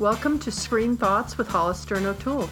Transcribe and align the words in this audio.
Welcome 0.00 0.40
to 0.40 0.50
Screen 0.50 0.96
Thoughts 0.96 1.38
with 1.38 1.46
Hollister 1.46 1.94
and 1.94 2.04
O'Toole. 2.04 2.50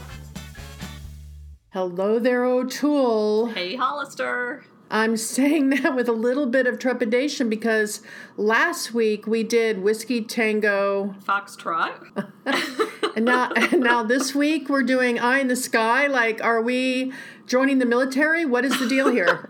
Hello 1.71 2.21
there, 2.21 2.45
O'Toole. 2.45 3.47
Hey, 3.47 3.75
Hollister. 3.75 4.63
I'm 4.93 5.17
saying 5.17 5.71
that 5.83 5.97
with 5.97 6.09
a 6.09 6.13
little 6.13 6.47
bit 6.47 6.69
of 6.69 6.79
trepidation 6.79 7.49
because 7.49 8.01
last 8.37 8.95
week 8.95 9.27
we 9.27 9.43
did 9.43 9.83
Whiskey 9.83 10.23
Tango 10.23 11.17
Foxtrot. 11.25 12.31
and 13.17 13.25
now, 13.25 13.51
and 13.57 13.81
now 13.81 14.05
this 14.05 14.37
week 14.37 14.69
we're 14.69 14.85
doing 14.85 15.19
Eye 15.19 15.41
in 15.41 15.49
the 15.49 15.57
Sky. 15.57 16.07
Like, 16.07 16.41
are 16.45 16.63
we 16.63 17.13
joining 17.49 17.81
the 17.81 17.87
military? 17.87 18.45
What 18.45 18.65
is 18.65 18.79
the 18.79 18.89
deal 18.89 19.11
here? 19.11 19.49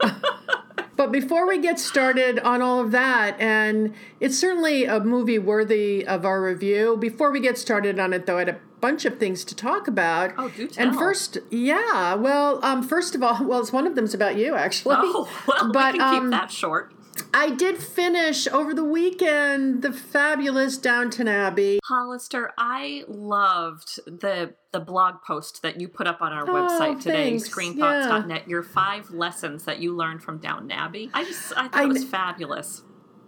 But 0.97 1.11
before 1.11 1.47
we 1.49 1.59
get 1.59 1.79
started 1.79 2.39
on 2.41 2.61
all 2.61 2.81
of 2.81 2.91
that, 2.91 3.41
and 3.41 3.95
it's 4.21 4.39
certainly 4.39 4.85
a 4.85 5.01
movie 5.01 5.39
worthy 5.39 6.07
of 6.07 6.25
our 6.25 6.43
review, 6.43 6.97
before 6.99 7.31
we 7.31 7.41
get 7.41 7.57
started 7.57 7.99
on 7.99 8.13
it, 8.13 8.27
though, 8.27 8.37
I 8.37 8.41
had 8.41 8.49
a 8.51 8.59
bunch 8.81 9.05
of 9.05 9.19
things 9.19 9.45
to 9.45 9.55
talk 9.55 9.89
about. 9.89 10.33
Oh, 10.37 10.49
do 10.51 10.69
tell. 10.69 10.89
And 10.89 10.97
first, 10.97 11.39
yeah, 11.51 12.15
well, 12.15 12.63
um, 12.63 12.83
first 12.83 13.15
of 13.15 13.23
all, 13.23 13.43
well, 13.45 13.61
it's 13.61 13.73
one 13.73 13.87
of 13.87 13.95
them's 13.95 14.13
about 14.13 14.37
you, 14.37 14.55
actually. 14.55 14.97
Oh, 14.99 15.31
well, 15.49 15.73
but 15.73 15.95
we 15.95 15.99
can 15.99 16.15
um, 16.15 16.25
keep 16.25 16.31
that 16.31 16.51
short. 16.51 16.93
I 17.35 17.51
did 17.51 17.79
finish 17.79 18.47
over 18.49 18.75
the 18.75 18.85
weekend 18.85 19.83
the 19.83 19.93
fabulous 19.93 20.77
Downton 20.79 21.29
Abbey. 21.29 21.81
Hollister, 21.85 22.53
I 22.59 23.05
loved 23.09 23.97
the 24.07 24.55
the 24.73 24.81
blog 24.81 25.17
post 25.27 25.61
that 25.63 25.81
you 25.81 25.89
put 25.89 26.07
up 26.07 26.23
on 26.23 26.33
our 26.33 26.49
Oh, 26.49 26.53
website 26.55 27.03
today, 27.03 27.31
thanks. 27.39 27.49
screenthoughts.net, 27.49 28.49
your 28.49 28.63
five 28.63 29.11
lessons 29.11 29.65
that 29.65 29.81
you 29.81 29.95
learned 29.95 30.23
from 30.23 30.39
Downton 30.39 30.71
Abbey. 30.71 31.11
I 31.13 31.25
just 31.25 31.53
I 31.53 31.69
thought 31.69 31.75
I 31.75 31.85
it 31.85 31.89
was 31.89 32.05
fabulous. 32.05 32.83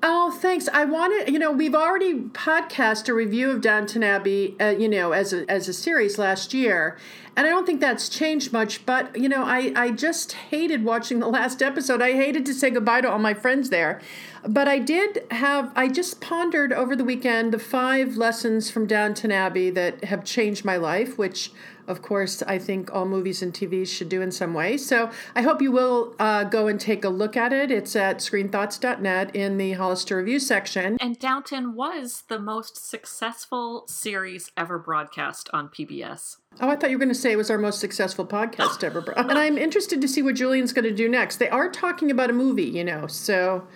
Oh, 0.06 0.30
thanks. 0.30 0.68
I 0.68 0.84
wanted, 0.84 1.32
you 1.32 1.38
know, 1.38 1.50
we've 1.50 1.74
already 1.74 2.12
podcast 2.14 3.08
a 3.08 3.14
review 3.14 3.50
of 3.50 3.62
Downton 3.62 4.02
Abbey, 4.02 4.54
uh, 4.60 4.68
you 4.68 4.86
know, 4.86 5.12
as 5.12 5.32
a, 5.32 5.50
as 5.50 5.66
a 5.66 5.72
series 5.72 6.18
last 6.18 6.52
year, 6.52 6.98
and 7.34 7.46
I 7.46 7.50
don't 7.50 7.64
think 7.64 7.80
that's 7.80 8.10
changed 8.10 8.52
much. 8.52 8.84
But 8.84 9.16
you 9.16 9.30
know, 9.30 9.44
I 9.44 9.72
I 9.74 9.92
just 9.92 10.32
hated 10.32 10.84
watching 10.84 11.20
the 11.20 11.26
last 11.26 11.62
episode. 11.62 12.02
I 12.02 12.12
hated 12.12 12.44
to 12.44 12.52
say 12.52 12.68
goodbye 12.68 13.00
to 13.00 13.10
all 13.10 13.18
my 13.18 13.32
friends 13.32 13.70
there, 13.70 13.98
but 14.46 14.68
I 14.68 14.78
did 14.78 15.24
have. 15.30 15.72
I 15.74 15.88
just 15.88 16.20
pondered 16.20 16.70
over 16.70 16.94
the 16.94 17.04
weekend 17.04 17.54
the 17.54 17.58
five 17.58 18.18
lessons 18.18 18.70
from 18.70 18.86
Downton 18.86 19.32
Abbey 19.32 19.70
that 19.70 20.04
have 20.04 20.22
changed 20.22 20.66
my 20.66 20.76
life, 20.76 21.16
which. 21.16 21.50
Of 21.86 22.02
course, 22.02 22.42
I 22.42 22.58
think 22.58 22.92
all 22.94 23.06
movies 23.06 23.42
and 23.42 23.52
TVs 23.52 23.88
should 23.88 24.08
do 24.08 24.22
in 24.22 24.30
some 24.30 24.54
way. 24.54 24.76
So 24.76 25.10
I 25.34 25.42
hope 25.42 25.60
you 25.60 25.70
will 25.70 26.14
uh, 26.18 26.44
go 26.44 26.66
and 26.66 26.80
take 26.80 27.04
a 27.04 27.08
look 27.08 27.36
at 27.36 27.52
it. 27.52 27.70
It's 27.70 27.94
at 27.96 28.18
screenthoughts.net 28.18 29.34
in 29.36 29.58
the 29.58 29.72
Hollister 29.72 30.16
Review 30.16 30.38
section. 30.40 30.96
And 31.00 31.18
Downton 31.18 31.74
was 31.74 32.24
the 32.28 32.38
most 32.38 32.88
successful 32.88 33.84
series 33.88 34.50
ever 34.56 34.78
broadcast 34.78 35.50
on 35.52 35.68
PBS. 35.68 36.36
Oh, 36.60 36.68
I 36.68 36.76
thought 36.76 36.90
you 36.90 36.96
were 36.96 37.04
going 37.04 37.08
to 37.08 37.14
say 37.14 37.32
it 37.32 37.36
was 37.36 37.50
our 37.50 37.58
most 37.58 37.80
successful 37.80 38.24
podcast 38.24 38.84
ever. 38.84 39.00
And 39.16 39.32
I'm 39.32 39.58
interested 39.58 40.00
to 40.00 40.08
see 40.08 40.22
what 40.22 40.36
Julian's 40.36 40.72
going 40.72 40.84
to 40.84 40.94
do 40.94 41.08
next. 41.08 41.38
They 41.38 41.48
are 41.48 41.68
talking 41.68 42.10
about 42.10 42.30
a 42.30 42.32
movie, 42.32 42.64
you 42.64 42.84
know, 42.84 43.08
so 43.08 43.66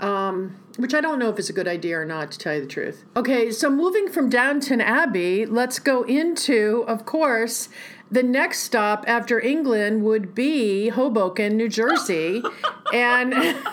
um, 0.00 0.56
which 0.76 0.94
I 0.94 1.00
don't 1.00 1.18
know 1.18 1.28
if 1.28 1.38
it's 1.38 1.50
a 1.50 1.52
good 1.52 1.68
idea 1.68 1.98
or 1.98 2.04
not, 2.04 2.30
to 2.32 2.38
tell 2.38 2.54
you 2.54 2.60
the 2.60 2.66
truth. 2.66 3.04
Okay, 3.16 3.50
so 3.50 3.68
moving 3.68 4.08
from 4.08 4.30
Downton 4.30 4.80
Abbey, 4.80 5.44
let's 5.44 5.78
go 5.78 6.02
into, 6.04 6.84
of 6.86 7.04
course, 7.04 7.68
the 8.10 8.22
next 8.22 8.60
stop 8.60 9.04
after 9.06 9.40
England 9.40 10.04
would 10.04 10.34
be 10.34 10.88
Hoboken, 10.88 11.56
New 11.56 11.68
Jersey, 11.68 12.42
and. 12.92 13.34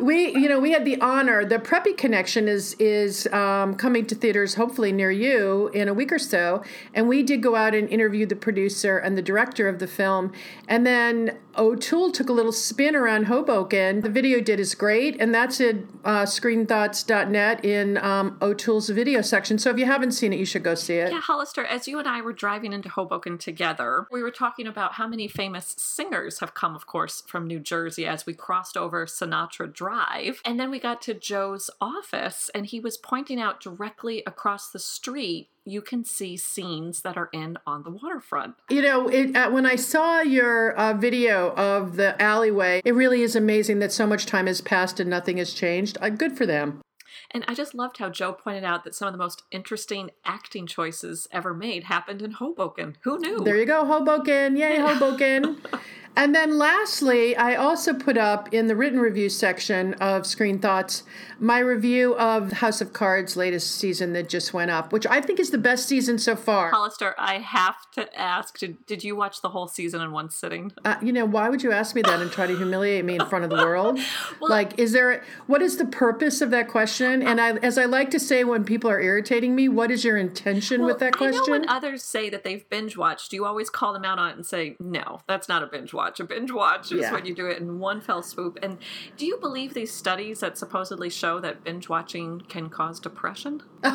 we 0.00 0.32
you 0.32 0.48
know 0.48 0.60
we 0.60 0.72
had 0.72 0.84
the 0.84 1.00
honor 1.00 1.44
the 1.44 1.58
preppie 1.58 1.96
connection 1.96 2.48
is 2.48 2.74
is 2.78 3.26
um, 3.28 3.74
coming 3.74 4.04
to 4.06 4.14
theaters 4.14 4.54
hopefully 4.54 4.92
near 4.92 5.10
you 5.10 5.68
in 5.68 5.88
a 5.88 5.94
week 5.94 6.12
or 6.12 6.18
so 6.18 6.62
and 6.94 7.08
we 7.08 7.22
did 7.22 7.42
go 7.42 7.56
out 7.56 7.74
and 7.74 7.88
interview 7.88 8.26
the 8.26 8.36
producer 8.36 8.98
and 8.98 9.16
the 9.16 9.22
director 9.22 9.68
of 9.68 9.78
the 9.78 9.86
film 9.86 10.32
and 10.68 10.86
then 10.86 11.36
o'toole 11.58 12.10
took 12.10 12.28
a 12.28 12.32
little 12.32 12.52
spin 12.52 12.94
around 12.94 13.24
hoboken 13.24 14.00
the 14.00 14.10
video 14.10 14.40
did 14.40 14.60
is 14.60 14.74
great 14.74 15.20
and 15.20 15.34
that's 15.34 15.60
at 15.60 15.76
uh, 16.04 16.22
screenthoughts.net 16.24 17.64
in 17.64 17.98
um, 17.98 18.36
o'toole's 18.40 18.88
video 18.90 19.20
section 19.20 19.58
so 19.58 19.70
if 19.70 19.78
you 19.78 19.86
haven't 19.86 20.12
seen 20.12 20.32
it 20.32 20.38
you 20.38 20.44
should 20.44 20.62
go 20.62 20.74
see 20.74 20.94
it 20.94 21.12
Yeah, 21.12 21.20
Hollister, 21.20 21.64
as 21.64 21.88
you 21.88 21.98
and 21.98 22.08
I 22.08 22.20
were 22.20 22.32
driving 22.32 22.72
into 22.72 22.88
Hoboken 22.88 23.38
together, 23.38 24.06
we 24.10 24.22
were 24.22 24.30
talking 24.30 24.66
about 24.66 24.92
how 24.94 25.06
many 25.06 25.28
famous 25.28 25.74
singers 25.78 26.40
have 26.40 26.54
come, 26.54 26.74
of 26.74 26.86
course, 26.86 27.22
from 27.26 27.46
New 27.46 27.60
Jersey 27.60 28.06
as 28.06 28.26
we 28.26 28.34
crossed 28.34 28.76
over 28.76 29.06
Sinatra 29.06 29.72
Drive. 29.72 30.40
And 30.44 30.58
then 30.58 30.70
we 30.70 30.78
got 30.78 31.02
to 31.02 31.14
Joe's 31.14 31.70
office, 31.80 32.50
and 32.54 32.66
he 32.66 32.80
was 32.80 32.96
pointing 32.98 33.40
out 33.40 33.60
directly 33.60 34.22
across 34.26 34.70
the 34.70 34.78
street. 34.78 35.48
You 35.68 35.82
can 35.82 36.04
see 36.04 36.36
scenes 36.36 37.02
that 37.02 37.16
are 37.16 37.28
in 37.32 37.58
on 37.66 37.82
the 37.82 37.90
waterfront. 37.90 38.54
You 38.70 38.82
know, 38.82 39.08
it, 39.08 39.34
uh, 39.34 39.50
when 39.50 39.66
I 39.66 39.74
saw 39.74 40.20
your 40.20 40.72
uh, 40.74 40.94
video 40.94 41.50
of 41.54 41.96
the 41.96 42.20
alleyway, 42.22 42.82
it 42.84 42.94
really 42.94 43.22
is 43.22 43.34
amazing 43.34 43.80
that 43.80 43.90
so 43.90 44.06
much 44.06 44.26
time 44.26 44.46
has 44.46 44.60
passed 44.60 45.00
and 45.00 45.10
nothing 45.10 45.38
has 45.38 45.52
changed. 45.52 45.98
Uh, 46.00 46.10
good 46.10 46.36
for 46.36 46.46
them. 46.46 46.82
And 47.32 47.44
I 47.48 47.54
just 47.54 47.74
loved 47.74 47.98
how 47.98 48.10
Joe 48.10 48.32
pointed 48.32 48.62
out 48.62 48.84
that 48.84 48.94
some 48.94 49.08
of 49.08 49.12
the 49.12 49.18
most 49.18 49.42
interesting 49.50 50.10
acting 50.24 50.68
choices 50.68 51.26
ever 51.32 51.52
made 51.52 51.84
happened 51.84 52.22
in 52.22 52.32
Hoboken. 52.32 52.96
Who 53.02 53.18
knew? 53.18 53.40
There 53.40 53.56
you 53.56 53.66
go, 53.66 53.84
Hoboken. 53.84 54.56
Yay, 54.56 54.76
Hoboken. 54.80 55.60
And 56.16 56.34
then 56.34 56.58
lastly, 56.58 57.36
I 57.36 57.54
also 57.54 57.94
put 57.94 58.16
up 58.16 58.52
in 58.52 58.66
the 58.66 58.76
written 58.76 59.00
review 59.00 59.28
section 59.28 59.94
of 59.94 60.26
Screen 60.26 60.58
Thoughts 60.58 61.02
my 61.38 61.58
review 61.58 62.16
of 62.16 62.52
House 62.52 62.80
of 62.80 62.92
Cards' 62.92 63.36
latest 63.36 63.72
season 63.72 64.12
that 64.14 64.28
just 64.28 64.54
went 64.54 64.70
up, 64.70 64.92
which 64.92 65.06
I 65.06 65.20
think 65.20 65.38
is 65.38 65.50
the 65.50 65.58
best 65.58 65.86
season 65.86 66.18
so 66.18 66.34
far. 66.34 66.70
Hollister, 66.70 67.14
I 67.18 67.38
have 67.38 67.90
to 67.92 68.18
ask, 68.18 68.58
did, 68.58 68.84
did 68.86 69.04
you 69.04 69.16
watch 69.16 69.42
the 69.42 69.50
whole 69.50 69.68
season 69.68 70.00
in 70.00 70.12
one 70.12 70.30
sitting? 70.30 70.72
Uh, 70.84 70.96
you 71.02 71.12
know, 71.12 71.24
why 71.24 71.48
would 71.48 71.62
you 71.62 71.72
ask 71.72 71.94
me 71.94 72.02
that 72.02 72.20
and 72.20 72.30
try 72.30 72.46
to 72.46 72.56
humiliate 72.56 73.04
me 73.04 73.16
in 73.16 73.26
front 73.26 73.44
of 73.44 73.50
the 73.50 73.56
world? 73.56 73.98
like, 74.40 74.78
is 74.78 74.92
there, 74.92 75.24
what 75.46 75.60
is 75.60 75.76
the 75.76 75.84
purpose 75.84 76.40
of 76.40 76.50
that 76.50 76.68
question? 76.68 77.22
And 77.22 77.40
I, 77.40 77.52
as 77.56 77.76
I 77.76 77.84
like 77.84 78.10
to 78.12 78.20
say 78.20 78.44
when 78.44 78.64
people 78.64 78.90
are 78.90 79.00
irritating 79.00 79.54
me, 79.54 79.68
what 79.68 79.90
is 79.90 80.04
your 80.04 80.16
intention 80.16 80.84
with 80.84 80.98
that 81.00 81.16
question? 81.16 81.42
I 81.42 81.46
know 81.46 81.52
when 81.52 81.68
others 81.68 82.02
say 82.02 82.30
that 82.30 82.44
they've 82.44 82.68
binge 82.70 82.96
watched, 82.96 83.32
you 83.32 83.44
always 83.44 83.68
call 83.68 83.92
them 83.92 84.04
out 84.04 84.18
on 84.18 84.30
it 84.30 84.36
and 84.36 84.46
say, 84.46 84.76
no, 84.80 85.20
that's 85.26 85.48
not 85.48 85.62
a 85.62 85.66
binge 85.66 85.92
watch. 85.92 86.05
A 86.20 86.24
binge 86.24 86.50
watch 86.52 86.92
is 86.92 87.00
Yeah. 87.00 87.12
when 87.12 87.26
you 87.26 87.34
do 87.34 87.46
it 87.46 87.58
in 87.58 87.78
one 87.78 88.00
fell 88.00 88.22
swoop. 88.22 88.58
And 88.62 88.78
do 89.16 89.26
you 89.26 89.36
believe 89.38 89.74
these 89.74 89.92
studies 89.92 90.40
that 90.40 90.56
supposedly 90.56 91.10
show 91.10 91.40
that 91.40 91.64
binge 91.64 91.88
watching 91.88 92.40
can 92.48 92.68
cause 92.70 93.00
depression? 93.00 93.62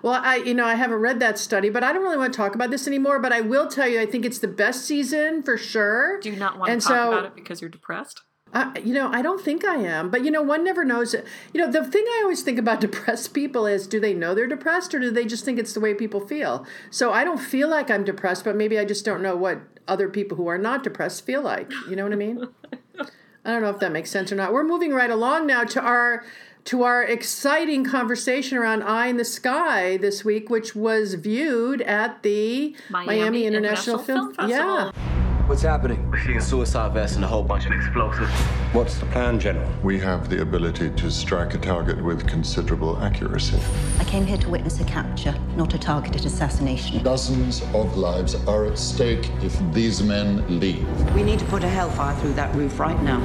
Well, 0.00 0.18
I 0.24 0.36
you 0.36 0.54
know 0.54 0.64
I 0.64 0.76
haven't 0.76 0.96
read 1.00 1.20
that 1.20 1.38
study, 1.38 1.68
but 1.68 1.84
I 1.84 1.92
don't 1.92 2.02
really 2.02 2.16
want 2.16 2.32
to 2.32 2.36
talk 2.36 2.54
about 2.54 2.70
this 2.70 2.86
anymore. 2.86 3.18
But 3.18 3.34
I 3.34 3.42
will 3.42 3.66
tell 3.66 3.86
you, 3.86 4.00
I 4.00 4.06
think 4.06 4.24
it's 4.24 4.38
the 4.38 4.48
best 4.48 4.86
season 4.86 5.42
for 5.42 5.58
sure. 5.58 6.18
Do 6.20 6.30
you 6.30 6.36
not 6.36 6.58
want 6.58 6.70
And 6.72 6.80
to 6.80 6.88
talk 6.88 6.96
so- 6.96 7.12
about 7.12 7.24
it 7.26 7.34
because 7.34 7.60
you're 7.60 7.68
depressed? 7.68 8.22
Uh, 8.52 8.72
you 8.82 8.94
know, 8.94 9.10
I 9.12 9.20
don't 9.20 9.42
think 9.42 9.64
I 9.64 9.76
am, 9.76 10.10
but 10.10 10.24
you 10.24 10.30
know, 10.30 10.42
one 10.42 10.64
never 10.64 10.84
knows. 10.84 11.14
You 11.52 11.60
know, 11.60 11.70
the 11.70 11.84
thing 11.84 12.04
I 12.06 12.20
always 12.22 12.42
think 12.42 12.58
about 12.58 12.80
depressed 12.88 13.34
people 13.34 13.66
is, 13.66 13.86
do 13.86 14.00
they 14.00 14.14
know 14.14 14.34
they're 14.34 14.46
depressed, 14.46 14.94
or 14.94 15.00
do 15.00 15.10
they 15.10 15.26
just 15.26 15.44
think 15.44 15.58
it's 15.58 15.74
the 15.74 15.80
way 15.80 15.94
people 15.94 16.20
feel? 16.20 16.66
So 16.90 17.12
I 17.12 17.24
don't 17.24 17.38
feel 17.38 17.68
like 17.68 17.90
I'm 17.90 18.04
depressed, 18.04 18.44
but 18.44 18.56
maybe 18.56 18.78
I 18.78 18.84
just 18.84 19.04
don't 19.04 19.22
know 19.22 19.36
what 19.36 19.60
other 19.86 20.08
people 20.08 20.36
who 20.36 20.46
are 20.46 20.58
not 20.58 20.82
depressed 20.82 21.26
feel 21.26 21.42
like. 21.42 21.70
You 21.88 21.96
know 21.96 22.04
what 22.04 22.12
I 22.12 22.16
mean? 22.16 22.48
I 23.44 23.52
don't 23.52 23.62
know 23.62 23.70
if 23.70 23.78
that 23.80 23.92
makes 23.92 24.10
sense 24.10 24.30
or 24.32 24.34
not. 24.34 24.52
We're 24.52 24.64
moving 24.64 24.92
right 24.92 25.10
along 25.10 25.46
now 25.46 25.64
to 25.64 25.80
our 25.80 26.24
to 26.64 26.82
our 26.82 27.02
exciting 27.02 27.82
conversation 27.82 28.58
around 28.58 28.82
Eye 28.82 29.06
in 29.06 29.16
the 29.16 29.24
Sky 29.24 29.96
this 29.96 30.22
week, 30.22 30.50
which 30.50 30.76
was 30.76 31.14
viewed 31.14 31.80
at 31.82 32.22
the 32.22 32.76
Miami, 32.90 33.46
International, 33.46 33.98
Film, 33.98 34.34
Festival. 34.34 34.50
Yeah. 34.50 35.27
What's 35.48 35.62
happening? 35.62 36.10
We're 36.10 36.22
seeing 36.22 36.36
a 36.36 36.42
suicide 36.42 36.92
vest 36.92 37.16
and 37.16 37.24
a 37.24 37.26
whole 37.26 37.42
bunch 37.42 37.64
of 37.64 37.72
explosives. 37.72 38.30
What's 38.72 38.98
the 38.98 39.06
plan, 39.06 39.40
General? 39.40 39.66
We 39.82 39.98
have 39.98 40.28
the 40.28 40.42
ability 40.42 40.90
to 40.90 41.10
strike 41.10 41.54
a 41.54 41.58
target 41.58 42.04
with 42.04 42.26
considerable 42.28 43.02
accuracy. 43.02 43.58
I 43.98 44.04
came 44.04 44.26
here 44.26 44.36
to 44.36 44.50
witness 44.50 44.78
a 44.80 44.84
capture, 44.84 45.34
not 45.56 45.72
a 45.72 45.78
targeted 45.78 46.26
assassination. 46.26 47.02
Dozens 47.02 47.62
of 47.72 47.96
lives 47.96 48.34
are 48.46 48.66
at 48.66 48.78
stake 48.78 49.30
if 49.42 49.58
these 49.72 50.02
men 50.02 50.60
leave. 50.60 50.86
We 51.14 51.22
need 51.22 51.38
to 51.38 51.46
put 51.46 51.64
a 51.64 51.68
hellfire 51.68 52.14
through 52.16 52.34
that 52.34 52.54
roof 52.54 52.78
right 52.78 53.02
now. 53.02 53.18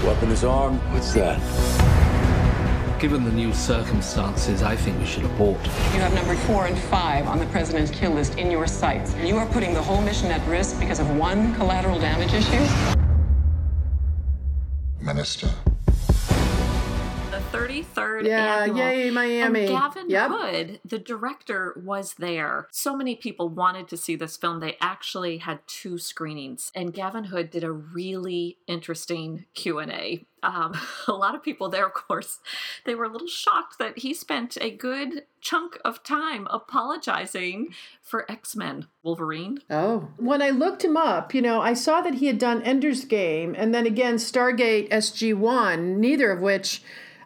The 0.00 0.06
weapon 0.06 0.30
is 0.30 0.44
armed. 0.44 0.78
What's 0.92 1.12
that? 1.14 2.03
Given 3.04 3.22
the 3.22 3.32
new 3.32 3.52
circumstances, 3.52 4.62
I 4.62 4.76
think 4.76 4.98
we 4.98 5.04
should 5.04 5.26
abort. 5.26 5.62
You 5.62 6.00
have 6.00 6.14
number 6.14 6.34
four 6.46 6.64
and 6.64 6.78
five 6.84 7.26
on 7.26 7.38
the 7.38 7.44
president's 7.48 7.90
kill 7.90 8.12
list 8.12 8.38
in 8.38 8.50
your 8.50 8.66
sights. 8.66 9.14
You 9.16 9.36
are 9.36 9.44
putting 9.44 9.74
the 9.74 9.82
whole 9.82 10.00
mission 10.00 10.30
at 10.30 10.40
risk 10.48 10.80
because 10.80 11.00
of 11.00 11.16
one 11.18 11.54
collateral 11.54 11.98
damage 11.98 12.32
issue? 12.32 12.96
Minister. 15.02 15.50
The 17.74 17.82
30 17.82 18.24
43rd 18.24 18.26
Yeah, 18.28 18.56
annual. 18.62 18.78
yay, 18.78 19.10
Miami. 19.10 19.60
And 19.66 19.68
Gavin 19.68 20.10
Yep. 20.10 20.30
Hood, 20.30 20.80
the 20.84 20.98
director, 20.98 21.80
was 21.84 22.14
there. 22.14 22.68
So 22.70 22.96
many 22.96 23.16
people 23.16 23.48
wanted 23.48 23.88
to 23.88 23.96
see 23.96 24.14
this 24.14 24.36
film. 24.36 24.60
They 24.60 24.76
actually 24.80 25.38
had 25.38 25.60
two 25.66 25.98
screenings, 25.98 26.70
and 26.74 26.94
Gavin 26.94 27.24
Hood 27.24 27.50
did 27.50 27.64
a 27.64 27.72
really 27.72 28.58
interesting 28.68 29.46
Q 29.54 29.80
and 29.80 29.90
A. 29.90 30.24
Um, 30.44 30.74
a 31.08 31.12
lot 31.12 31.34
of 31.34 31.42
people 31.42 31.68
there, 31.68 31.86
of 31.86 31.94
course, 31.94 32.38
they 32.84 32.94
were 32.94 33.06
a 33.06 33.08
little 33.08 33.26
shocked 33.26 33.78
that 33.78 33.98
he 33.98 34.14
spent 34.14 34.56
a 34.60 34.70
good 34.70 35.24
chunk 35.40 35.78
of 35.84 36.02
time 36.04 36.46
apologizing 36.50 37.74
for 38.02 38.30
X 38.30 38.54
Men 38.54 38.86
Wolverine. 39.02 39.58
Oh. 39.68 40.08
When 40.16 40.42
I 40.42 40.50
looked 40.50 40.84
him 40.84 40.96
up, 40.96 41.34
you 41.34 41.42
know, 41.42 41.60
I 41.60 41.74
saw 41.74 42.00
that 42.02 42.14
he 42.14 42.26
had 42.26 42.38
done 42.38 42.62
Ender's 42.62 43.04
Game 43.04 43.54
and 43.58 43.74
then 43.74 43.86
again 43.86 44.16
Stargate 44.16 44.90
SG1, 44.90 45.96
neither 45.96 46.30
of 46.30 46.40
which 46.40 46.82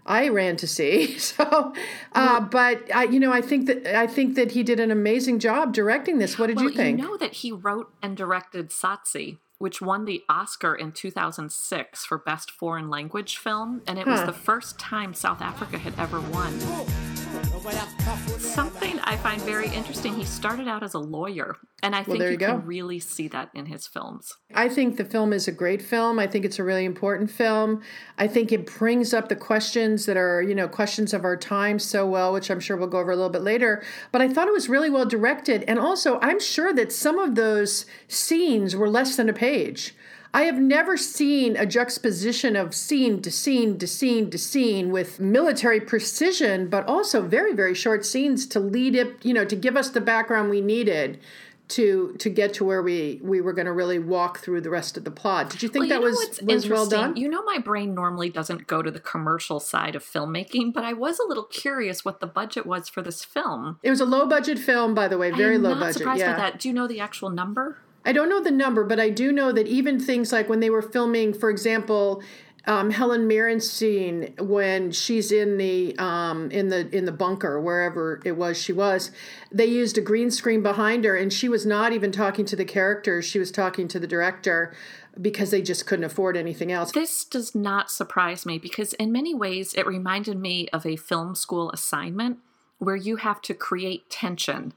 I 0.09 0.29
ran 0.29 0.57
to 0.57 0.67
see. 0.67 1.17
So, 1.29 1.75
uh, 2.13 2.41
but 2.41 2.95
I, 2.95 3.05
you 3.05 3.21
know, 3.21 3.31
I 3.31 3.43
think 3.43 3.67
that 3.67 3.87
I 3.87 4.07
think 4.07 4.35
that 4.37 4.53
he 4.53 4.63
did 4.63 4.81
an 4.81 4.91
amazing 4.91 5.41
job 5.41 5.75
directing 5.75 6.19
this. 6.19 6.39
What 6.39 6.47
did 6.47 6.57
well, 6.57 6.65
you 6.67 6.71
think? 6.71 6.99
You 6.99 7.07
know 7.07 7.17
that 7.19 7.35
he 7.35 7.53
wrote 7.53 7.93
and 8.03 8.17
directed 8.17 8.71
Tsotsi, 8.71 9.39
which 9.59 9.83
won 9.83 10.07
the 10.07 10.23
Oscar 10.29 10.75
in 10.75 10.93
2006 10.93 12.07
for 12.07 12.19
Best 12.19 12.51
Foreign 12.51 12.89
Language 12.89 13.37
Film, 13.37 13.83
and 13.87 13.99
it 13.99 14.07
was 14.07 14.25
the 14.25 14.33
first 14.33 14.79
time 14.79 15.13
South 15.13 15.43
Africa 15.43 15.77
had 15.77 15.95
ever 15.99 16.21
won. 16.21 16.59
Something 18.39 18.99
I 19.01 19.17
find 19.17 19.41
very 19.43 19.69
interesting, 19.69 20.15
he 20.15 20.25
started 20.25 20.69
out 20.69 20.83
as 20.83 20.95
a 20.95 20.99
lawyer, 20.99 21.57
and 21.83 21.95
I 21.95 22.03
think 22.03 22.19
there 22.19 22.29
you, 22.29 22.39
you 22.39 22.39
can 22.39 22.65
really 22.65 22.99
see 22.99 23.29
that 23.29 23.51
in 23.55 23.67
his 23.67 23.87
films. 23.87 24.33
I 24.55 24.69
think 24.69 24.97
the 24.97 25.05
film 25.05 25.33
is 25.33 25.49
a 25.49 25.53
great 25.53 25.83
film. 25.83 26.19
I 26.19 26.27
think 26.27 26.45
it's 26.45 26.59
a 26.59 26.65
really 26.65 26.85
important 26.85 27.31
film. 27.31 27.83
I 28.17 28.27
think 28.27 28.53
it 28.53 28.67
brings 28.67 29.13
up 29.13 29.29
the 29.29 29.37
questions 29.37 30.07
that 30.07 30.17
are, 30.17 30.41
you 30.43 30.55
know, 30.55 30.69
questions 30.69 31.13
of 31.13 31.25
our 31.25 31.37
time 31.37 31.79
so 31.79 32.07
well, 32.07 32.33
which 32.33 32.51
I'm 32.51 32.61
sure 32.61 32.77
we'll 32.77 32.89
go 32.89 32.99
over 32.99 33.13
a 33.13 33.17
little 33.17 33.31
bit 33.31 33.43
later. 33.43 33.83
But 34.13 34.23
I 34.23 34.29
thought 34.29 34.49
it 34.49 34.55
was 34.55 34.69
really 34.69 34.91
well 34.91 35.07
directed. 35.07 35.65
And 35.65 35.79
also, 35.79 36.19
I'm 36.21 36.41
sure 36.41 36.73
that 36.75 36.93
some 36.93 37.19
of 37.19 37.35
those 37.35 37.87
scenes 38.07 38.77
were 38.77 38.89
less 38.89 39.17
than 39.17 39.29
a 39.29 39.35
page. 39.35 39.95
I 40.35 40.43
have 40.43 40.59
never 40.59 40.97
seen 40.97 41.57
a 41.57 41.65
juxtaposition 41.65 42.55
of 42.55 42.75
scene 42.75 43.23
to 43.23 43.31
scene 43.31 43.79
to 43.79 43.87
scene 43.87 44.31
to 44.31 44.39
scene 44.39 44.91
with 44.91 45.21
military 45.21 45.81
precision, 45.81 46.69
but 46.69 46.87
also 46.87 47.23
very, 47.23 47.55
very 47.55 47.75
short 47.75 48.05
scenes 48.05 48.47
to 48.49 48.61
lead 48.61 48.95
it, 48.95 49.25
you 49.25 49.33
know, 49.33 49.45
to 49.45 49.57
give 49.57 49.77
us 49.77 49.91
the 49.91 50.01
background 50.01 50.51
we 50.51 50.61
needed 50.61 51.19
to 51.69 52.15
to 52.19 52.31
get 52.31 52.55
to 52.55 52.65
where 52.65 52.83
we 52.83 53.21
we 53.23 53.41
were 53.41 53.53
going 53.53 53.67
to 53.67 53.73
really 53.73 53.99
walk 53.99 54.39
through 54.39 54.61
the 54.61 54.71
rest 54.71 54.97
of 54.97 55.05
the 55.05 55.11
plot. 55.11 55.51
Did 55.51 55.63
you 55.63 55.69
think 55.69 55.83
Well, 55.83 55.89
that 55.89 55.95
you 55.97 56.01
know 56.01 56.55
was 56.57 56.65
was 56.65 56.69
well 56.69 56.87
done? 56.87 57.17
You 57.17 57.29
know, 57.29 57.43
my 57.45 57.59
brain 57.59 57.95
normally 57.95 58.31
doesn't 58.31 58.67
go 58.67 58.83
to 58.83 58.91
the 58.91 59.01
commercial 59.01 59.61
side 59.61 59.95
of 59.95 60.03
filmmaking, 60.03 60.73
but 60.73 60.85
I 60.85 60.95
was 60.95 61.19
a 61.19 61.27
little 61.27 61.45
curious 61.45 62.05
what 62.05 62.21
the 62.21 62.27
budget 62.27 62.65
was 62.67 62.89
for 62.89 63.03
this 63.03 63.23
film. 63.25 63.79
It 63.83 63.91
was 63.91 64.01
a 64.01 64.07
low 64.07 64.27
budget 64.27 64.59
film, 64.59 64.95
by 64.95 65.09
the 65.09 65.19
way, 65.19 65.31
very 65.31 65.59
low 65.59 65.71
not 65.71 65.81
budget. 65.81 65.97
surprised 65.97 66.21
yeah. 66.21 66.33
by 66.33 66.39
that. 66.39 66.61
Do 66.61 66.69
you 66.69 66.75
know 66.75 66.87
the 66.87 67.01
actual 67.01 67.31
number? 67.31 67.79
I 68.05 68.13
don't 68.13 68.29
know 68.29 68.43
the 68.43 68.51
number, 68.51 68.85
but 68.85 69.01
I 69.01 69.11
do 69.11 69.33
know 69.33 69.53
that 69.53 69.67
even 69.67 70.01
things 70.01 70.33
like 70.33 70.49
when 70.49 70.61
they 70.61 70.71
were 70.71 70.83
filming, 70.83 71.35
for 71.35 71.51
example, 71.51 72.23
um, 72.69 72.91
Helen 72.91 73.27
Mirren's 73.27 73.69
scene 73.69 74.35
when 74.39 74.93
she's 74.93 75.33
in 75.33 75.57
the 75.57 75.99
um, 75.99 76.51
in 76.51 76.69
the 76.69 76.95
in 76.95 77.07
the 77.07 77.13
bunker 77.13 77.59
wherever 77.59 78.21
it 78.25 78.37
was 78.37 78.61
she 78.61 78.75
was, 78.75 79.11
they 79.51 79.65
used 79.65 79.97
a 79.97 80.03
green 80.03 80.31
screen 80.31 80.63
behind 80.63 81.05
her, 81.05 81.17
and 81.17 81.33
she 81.33 81.49
was 81.49 81.65
not 81.65 81.93
even 81.93 82.13
talking 82.13 82.45
to 82.45 82.57
the 82.57 82.67
characters; 82.67 83.25
she 83.25 83.39
was 83.39 83.51
talking 83.51 83.89
to 83.89 83.99
the 83.99 84.07
director 84.07 84.75
because 85.21 85.51
they 85.51 85.63
just 85.63 85.87
couldn't 85.87 86.05
afford 86.05 86.37
anything 86.37 86.71
else. 86.71 86.93
This 86.93 87.25
does 87.25 87.55
not 87.55 87.91
surprise 87.91 88.45
me 88.45 88.59
because, 88.59 88.93
in 88.95 89.11
many 89.11 89.35
ways, 89.35 89.73
it 89.73 89.87
reminded 89.87 90.39
me 90.39 90.69
of 90.69 90.85
a 90.85 90.97
film 90.97 91.35
school 91.35 91.71
assignment 91.73 92.39
where 92.79 92.97
you 92.97 93.17
have 93.17 93.41
to 93.43 93.55
create 93.55 94.09
tension 94.11 94.73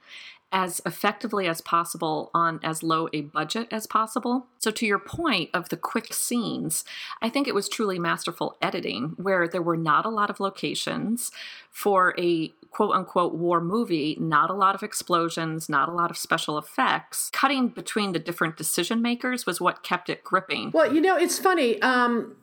as 0.51 0.81
effectively 0.86 1.48
as 1.48 1.62
possible 1.62 2.30
on 2.33 2.59
as 2.63 2.83
low 2.83 3.07
a 3.13 3.21
budget 3.21 3.68
as 3.71 3.88
possible. 3.88 4.48
So, 4.59 4.71
to 4.71 4.86
your 4.86 5.00
point 5.00 5.50
of 5.53 5.69
the 5.69 5.77
quick 5.77 6.13
scenes, 6.13 6.83
I 7.21 7.30
think 7.30 7.48
it 7.48 7.56
was 7.56 7.69
truly 7.69 8.00
masterful 8.00 8.57
editing 8.62 9.13
where 9.18 9.48
there 9.48 9.62
were 9.62 9.77
not 9.77 10.06
a 10.06 10.09
lot 10.09 10.30
of 10.30 10.39
locations 10.39 11.31
for 11.69 12.13
a 12.19 12.51
quote 12.71 12.95
unquote 12.95 13.33
war 13.33 13.62
movie, 13.62 14.18
not 14.19 14.50
a 14.50 14.53
lot 14.53 14.75
of 14.75 14.83
explosions, 14.83 15.69
not 15.69 15.89
a 15.89 15.94
lot 15.94 16.09
of 16.09 16.18
special 16.18 16.57
effects. 16.57 17.30
Cutting 17.31 17.69
between 17.69 18.13
the 18.13 18.19
different 18.19 18.57
decision 18.57 19.01
makers 19.01 19.45
was 19.45 19.62
what 19.62 19.83
kept 19.83 20.09
it 20.09 20.24
gripping. 20.24 20.71
Well, 20.71 20.94
you 20.94 21.01
know, 21.01 21.18
it's 21.18 21.38
funny. 21.38 21.81
Um, 21.81 22.36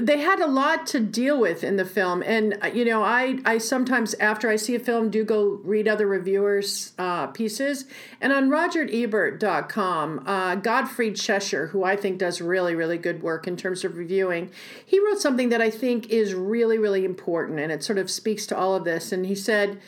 they 0.00 0.18
had 0.18 0.40
a 0.40 0.46
lot 0.46 0.86
to 0.88 1.00
deal 1.00 1.38
with 1.38 1.62
in 1.62 1.76
the 1.76 1.84
film, 1.84 2.22
and 2.22 2.58
uh, 2.62 2.66
you 2.66 2.84
know, 2.84 3.02
I 3.02 3.38
I 3.44 3.58
sometimes 3.58 4.14
after 4.14 4.48
I 4.48 4.56
see 4.56 4.74
a 4.74 4.78
film 4.78 5.10
do 5.10 5.24
go 5.24 5.60
read 5.64 5.86
other 5.86 6.06
reviewers' 6.06 6.92
uh, 6.98 7.26
pieces, 7.28 7.84
and 8.20 8.32
on 8.32 8.48
RogerEbert.com, 8.48 10.24
uh, 10.26 10.54
Godfrey 10.56 11.12
Cheshire, 11.12 11.68
who 11.68 11.84
I 11.84 11.96
think 11.96 12.18
does 12.18 12.40
really 12.40 12.74
really 12.74 12.98
good 12.98 13.22
work 13.22 13.46
in 13.46 13.56
terms 13.56 13.84
of 13.84 13.96
reviewing, 13.96 14.50
he 14.84 14.98
wrote 14.98 15.20
something 15.20 15.50
that 15.50 15.60
I 15.60 15.70
think 15.70 16.08
is 16.08 16.34
really 16.34 16.78
really 16.78 17.04
important, 17.04 17.58
and 17.58 17.70
it 17.70 17.84
sort 17.84 17.98
of 17.98 18.10
speaks 18.10 18.46
to 18.46 18.56
all 18.56 18.74
of 18.74 18.84
this. 18.84 19.12
And 19.12 19.26
he 19.26 19.34
said, 19.34 19.78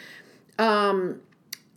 um, 0.59 1.21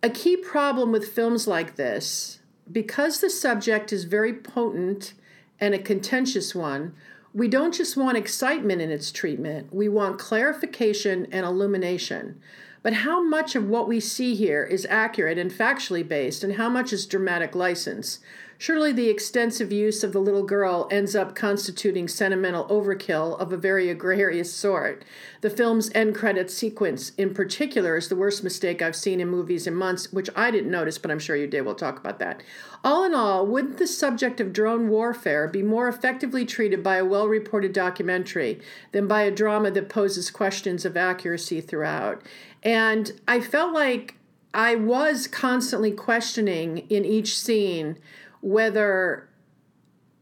a 0.03 0.09
key 0.09 0.35
problem 0.35 0.91
with 0.91 1.13
films 1.13 1.47
like 1.47 1.75
this, 1.75 2.39
because 2.69 3.21
the 3.21 3.29
subject 3.29 3.93
is 3.93 4.03
very 4.03 4.33
potent 4.33 5.13
and 5.59 5.73
a 5.73 5.79
contentious 5.79 6.53
one, 6.53 6.93
we 7.37 7.47
don't 7.47 7.75
just 7.75 7.95
want 7.95 8.17
excitement 8.17 8.81
in 8.81 8.89
its 8.89 9.11
treatment, 9.11 9.71
we 9.71 9.87
want 9.87 10.17
clarification 10.17 11.27
and 11.31 11.45
illumination. 11.45 12.41
But 12.81 12.93
how 12.93 13.21
much 13.21 13.55
of 13.55 13.69
what 13.69 13.87
we 13.87 13.99
see 13.99 14.33
here 14.33 14.63
is 14.63 14.87
accurate 14.89 15.37
and 15.37 15.51
factually 15.51 16.05
based, 16.05 16.43
and 16.43 16.53
how 16.53 16.67
much 16.67 16.91
is 16.91 17.05
dramatic 17.05 17.53
license? 17.53 18.21
Surely 18.59 18.91
the 18.91 19.09
extensive 19.09 19.71
use 19.71 20.03
of 20.03 20.13
the 20.13 20.19
little 20.19 20.41
girl 20.41 20.87
ends 20.89 21.15
up 21.15 21.35
constituting 21.35 22.07
sentimental 22.07 22.65
overkill 22.65 23.39
of 23.39 23.53
a 23.53 23.57
very 23.57 23.87
egregious 23.89 24.51
sort. 24.51 25.05
The 25.41 25.51
film's 25.51 25.91
end 25.93 26.15
credits 26.15 26.55
sequence, 26.55 27.11
in 27.19 27.35
particular, 27.35 27.97
is 27.97 28.07
the 28.07 28.15
worst 28.15 28.43
mistake 28.43 28.81
I've 28.81 28.95
seen 28.95 29.21
in 29.21 29.27
movies 29.27 29.67
in 29.67 29.75
months, 29.75 30.11
which 30.11 30.29
I 30.35 30.49
didn't 30.49 30.71
notice, 30.71 30.97
but 30.97 31.11
I'm 31.11 31.19
sure 31.19 31.35
you 31.35 31.45
did. 31.45 31.61
We'll 31.61 31.75
talk 31.75 31.99
about 31.99 32.17
that. 32.17 32.41
All 32.83 33.03
in 33.03 33.13
all, 33.13 33.45
wouldn't 33.45 33.77
the 33.77 33.85
subject 33.85 34.41
of 34.41 34.53
drone 34.53 34.89
warfare 34.89 35.47
be 35.47 35.61
more 35.61 35.87
effectively 35.87 36.43
treated 36.43 36.81
by 36.81 36.97
a 36.97 37.05
well 37.05 37.27
reported 37.27 37.73
documentary 37.73 38.59
than 38.91 39.07
by 39.07 39.21
a 39.21 39.31
drama 39.31 39.69
that 39.69 39.87
poses 39.87 40.31
questions 40.31 40.83
of 40.83 40.97
accuracy 40.97 41.61
throughout? 41.61 42.23
And 42.63 43.11
I 43.27 43.39
felt 43.39 43.71
like 43.71 44.15
I 44.51 44.73
was 44.73 45.27
constantly 45.27 45.91
questioning 45.91 46.79
in 46.89 47.05
each 47.05 47.37
scene 47.37 47.97
whether 48.47 49.27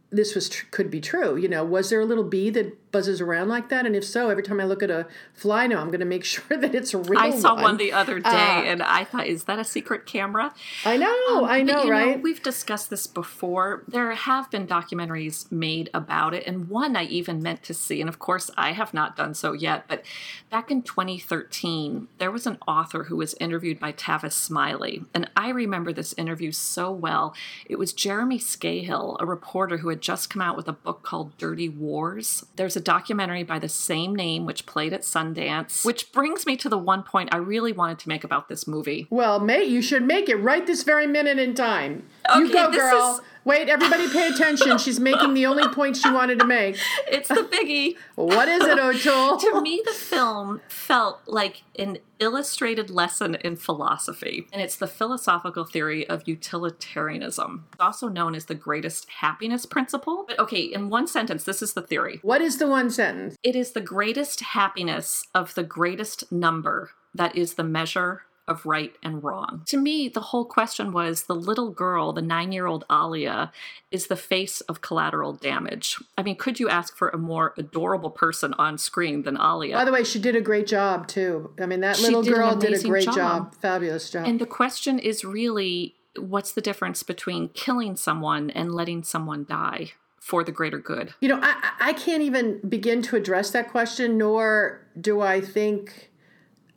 this 0.10 0.34
was 0.34 0.50
tr- 0.50 0.66
could 0.72 0.90
be 0.90 1.00
true. 1.00 1.36
You 1.36 1.48
know, 1.48 1.64
was 1.64 1.92
there 1.92 2.02
a 2.02 2.06
little 2.06 2.24
bee 2.24 2.50
that 2.50 2.85
buzzes 2.96 3.20
around 3.20 3.50
like 3.50 3.68
that? 3.70 3.86
And 3.86 3.96
if 3.96 4.06
so, 4.06 4.30
every 4.30 4.44
time 4.44 4.60
I 4.62 4.66
look 4.66 4.82
at 4.82 4.90
a 4.90 5.06
fly 5.34 5.68
now, 5.68 5.80
I'm 5.82 5.88
going 5.88 6.00
to 6.00 6.06
make 6.06 6.24
sure 6.36 6.56
that 6.64 6.74
it's 6.74 6.94
a 6.94 6.98
real 6.98 7.20
I 7.20 7.32
saw 7.32 7.54
one. 7.56 7.64
one 7.64 7.78
the 7.78 7.92
other 7.92 8.20
day 8.20 8.30
Uh, 8.30 8.72
and 8.72 8.82
I 8.82 9.04
thought, 9.04 9.28
is 9.28 9.44
that 9.46 9.60
a 9.60 9.64
secret 9.66 10.06
camera? 10.06 10.54
I 10.86 10.96
know, 10.98 11.16
Um, 11.40 11.46
I 11.46 11.62
know, 11.62 11.84
you 11.84 11.92
right? 11.92 12.22
we've 12.22 12.42
discussed 12.42 12.90
this 12.90 13.06
before. 13.08 13.84
There 13.88 14.12
have 14.14 14.50
been 14.50 14.66
documentaries 14.66 15.52
made 15.52 15.90
about 15.94 16.34
it, 16.34 16.44
and 16.48 16.70
one 16.70 16.96
I 16.96 17.04
even 17.20 17.42
meant 17.44 17.64
to 17.64 17.74
see. 17.74 18.00
And 18.00 18.10
of 18.10 18.18
course, 18.20 18.50
I 18.58 18.72
have 18.72 18.94
not 18.94 19.18
done 19.18 19.34
so 19.34 19.52
yet. 19.54 19.86
But 19.90 20.04
back 20.50 20.72
in 20.72 20.82
2013, 20.82 22.08
there 22.18 22.32
was 22.32 22.48
an 22.48 22.58
author 22.68 23.06
who 23.06 23.18
was 23.18 23.36
interviewed 23.40 23.80
by 23.80 23.92
Tavis 23.92 24.34
Smiley. 24.34 25.04
And 25.14 25.30
I 25.36 25.50
remember 25.50 25.92
this 25.92 26.14
interview 26.14 26.52
so 26.52 26.92
well. 26.92 27.36
It 27.66 27.78
was 27.78 27.94
Jeremy 27.94 28.40
Scahill, 28.40 29.18
a 29.20 29.26
reporter 29.26 29.78
who 29.78 29.90
had 29.90 30.02
just 30.02 30.30
come 30.30 30.42
out 30.42 30.56
with 30.56 30.68
a 30.68 30.74
book 30.74 31.04
called 31.04 31.38
Dirty 31.38 31.68
Wars. 31.70 32.46
There's 32.56 32.78
a 32.78 32.82
documentary 32.86 33.44
by 33.44 33.60
the 33.60 33.68
same 33.68 34.16
name, 34.16 34.46
which 34.46 34.66
played 34.66 34.94
at 34.94 35.02
Sundance, 35.02 35.84
which 35.84 36.12
brings 36.14 36.46
me 36.46 36.56
to 36.58 36.70
the 36.70 36.78
one 36.78 37.04
point 37.04 37.30
I 37.34 37.38
really 37.38 37.74
wanted 37.74 38.00
to 38.00 38.08
make 38.10 38.24
about 38.24 38.48
this 38.48 38.66
movie. 38.66 39.08
Well, 39.10 39.42
mate, 39.42 39.68
you 39.68 39.82
should 39.82 40.04
make 40.04 40.30
it 40.30 40.36
right 40.38 40.66
this 40.66 40.84
very 40.84 41.08
minute 41.08 41.38
in 41.40 41.54
time. 41.54 42.04
you 42.36 42.52
go, 42.54 42.72
this 42.72 42.80
girl. 42.80 43.16
is- 43.16 43.22
Wait, 43.46 43.70
everybody 43.70 44.10
pay 44.10 44.28
attention. 44.28 44.80
She's 44.80 45.00
making 45.00 45.36
the 45.36 45.46
only 45.46 45.68
point 45.70 45.98
she 45.98 46.10
wanted 46.12 46.40
to 46.40 46.46
make. 46.46 46.78
It's 47.08 47.30
the 47.30 47.48
biggie. 47.50 47.96
What 48.16 48.48
is 48.48 48.64
it, 48.64 48.80
O'Toole? 48.80 49.38
to 49.46 49.62
me, 49.62 49.82
the 49.86 49.94
film 49.94 50.60
felt 50.68 51.22
like 51.28 51.62
an 51.78 52.00
illustrated 52.20 52.90
lesson 52.90 53.36
in 53.36 53.56
philosophy, 53.56 54.48
and 54.52 54.62
it's 54.62 54.76
the 54.76 54.88
philosophical 54.88 55.64
theory 55.66 56.08
of 56.10 56.28
utilitarianism, 56.28 57.66
also 57.80 58.08
known 58.08 58.34
as 58.36 58.46
the 58.46 58.56
greatest 58.56 59.08
happiness 59.22 59.66
principle. 59.66 60.26
But 60.28 60.40
okay, 60.40 60.62
in 60.62 60.90
one 60.90 61.08
sentence, 61.08 61.44
this 61.44 61.62
is 61.62 61.74
the 61.74 61.82
theory 61.82 62.20
What 62.24 62.42
is 62.42 62.58
the 62.58 62.68
one 62.68 62.90
sentence? 62.90 63.38
it 63.44 63.56
is 63.56 63.72
the 63.72 63.82
greatest 63.82 64.42
happiness 64.42 65.26
of 65.36 65.54
the 65.54 65.64
greatest 65.64 66.32
number 66.32 66.92
that 67.14 67.36
is 67.36 67.54
the 67.54 67.64
measure 67.64 68.24
of 68.48 68.66
right 68.66 68.96
and 69.02 69.24
wrong. 69.24 69.64
To 69.68 69.78
me, 69.78 70.08
the 70.08 70.22
whole 70.22 70.46
question 70.46 70.92
was 70.92 71.24
the 71.24 71.36
little 71.36 71.72
girl, 71.72 72.14
the 72.14 72.22
nine 72.22 72.52
year 72.52 72.68
old 72.68 72.86
Alia, 72.92 73.52
is 73.92 74.08
the 74.08 74.16
face 74.16 74.62
of 74.62 74.82
collateral 74.82 75.34
damage. 75.34 75.98
I 76.18 76.24
mean, 76.24 76.36
could 76.36 76.60
you 76.60 76.70
ask 76.70 76.96
for 76.96 77.10
a 77.10 77.18
more 77.18 77.54
adorable 77.58 78.12
person 78.12 78.54
on 78.54 78.78
screen 78.78 79.24
than 79.24 79.38
Alia? 79.38 79.76
By 79.76 79.86
the 79.86 79.92
way, 79.92 80.04
she 80.04 80.20
did 80.20 80.36
a 80.36 80.42
great 80.42 80.68
job 80.68 81.08
too. 81.08 81.52
I 81.60 81.66
mean, 81.66 81.82
that 81.82 81.96
She 81.96 82.04
little 82.04 82.22
did 82.22 82.36
girl 82.36 82.56
did 82.56 82.74
a 82.74 82.88
great 82.88 83.06
job. 83.06 83.16
job. 83.16 83.56
Fabulous 83.56 84.10
job. 84.10 84.26
And 84.28 84.40
the 84.40 84.46
question 84.46 85.00
is 85.00 85.26
really 85.26 85.96
what's 86.18 86.54
the 86.54 86.62
difference 86.62 87.04
between 87.04 87.50
killing 87.50 87.96
someone 87.96 88.50
and 88.52 88.74
letting 88.74 89.04
someone 89.04 89.46
die 89.48 89.92
for 90.20 90.44
the 90.44 90.52
greater 90.52 90.80
good? 90.80 91.14
You 91.20 91.30
know, 91.30 91.40
I, 91.42 91.72
I 91.80 91.94
can't 91.94 92.22
even 92.22 92.60
begin 92.68 93.02
to 93.04 93.16
address 93.16 93.52
that 93.52 93.70
question, 93.70 94.18
nor 94.18 94.86
do 95.00 95.22
I 95.22 95.42
think 95.42 96.12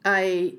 I, 0.05 0.55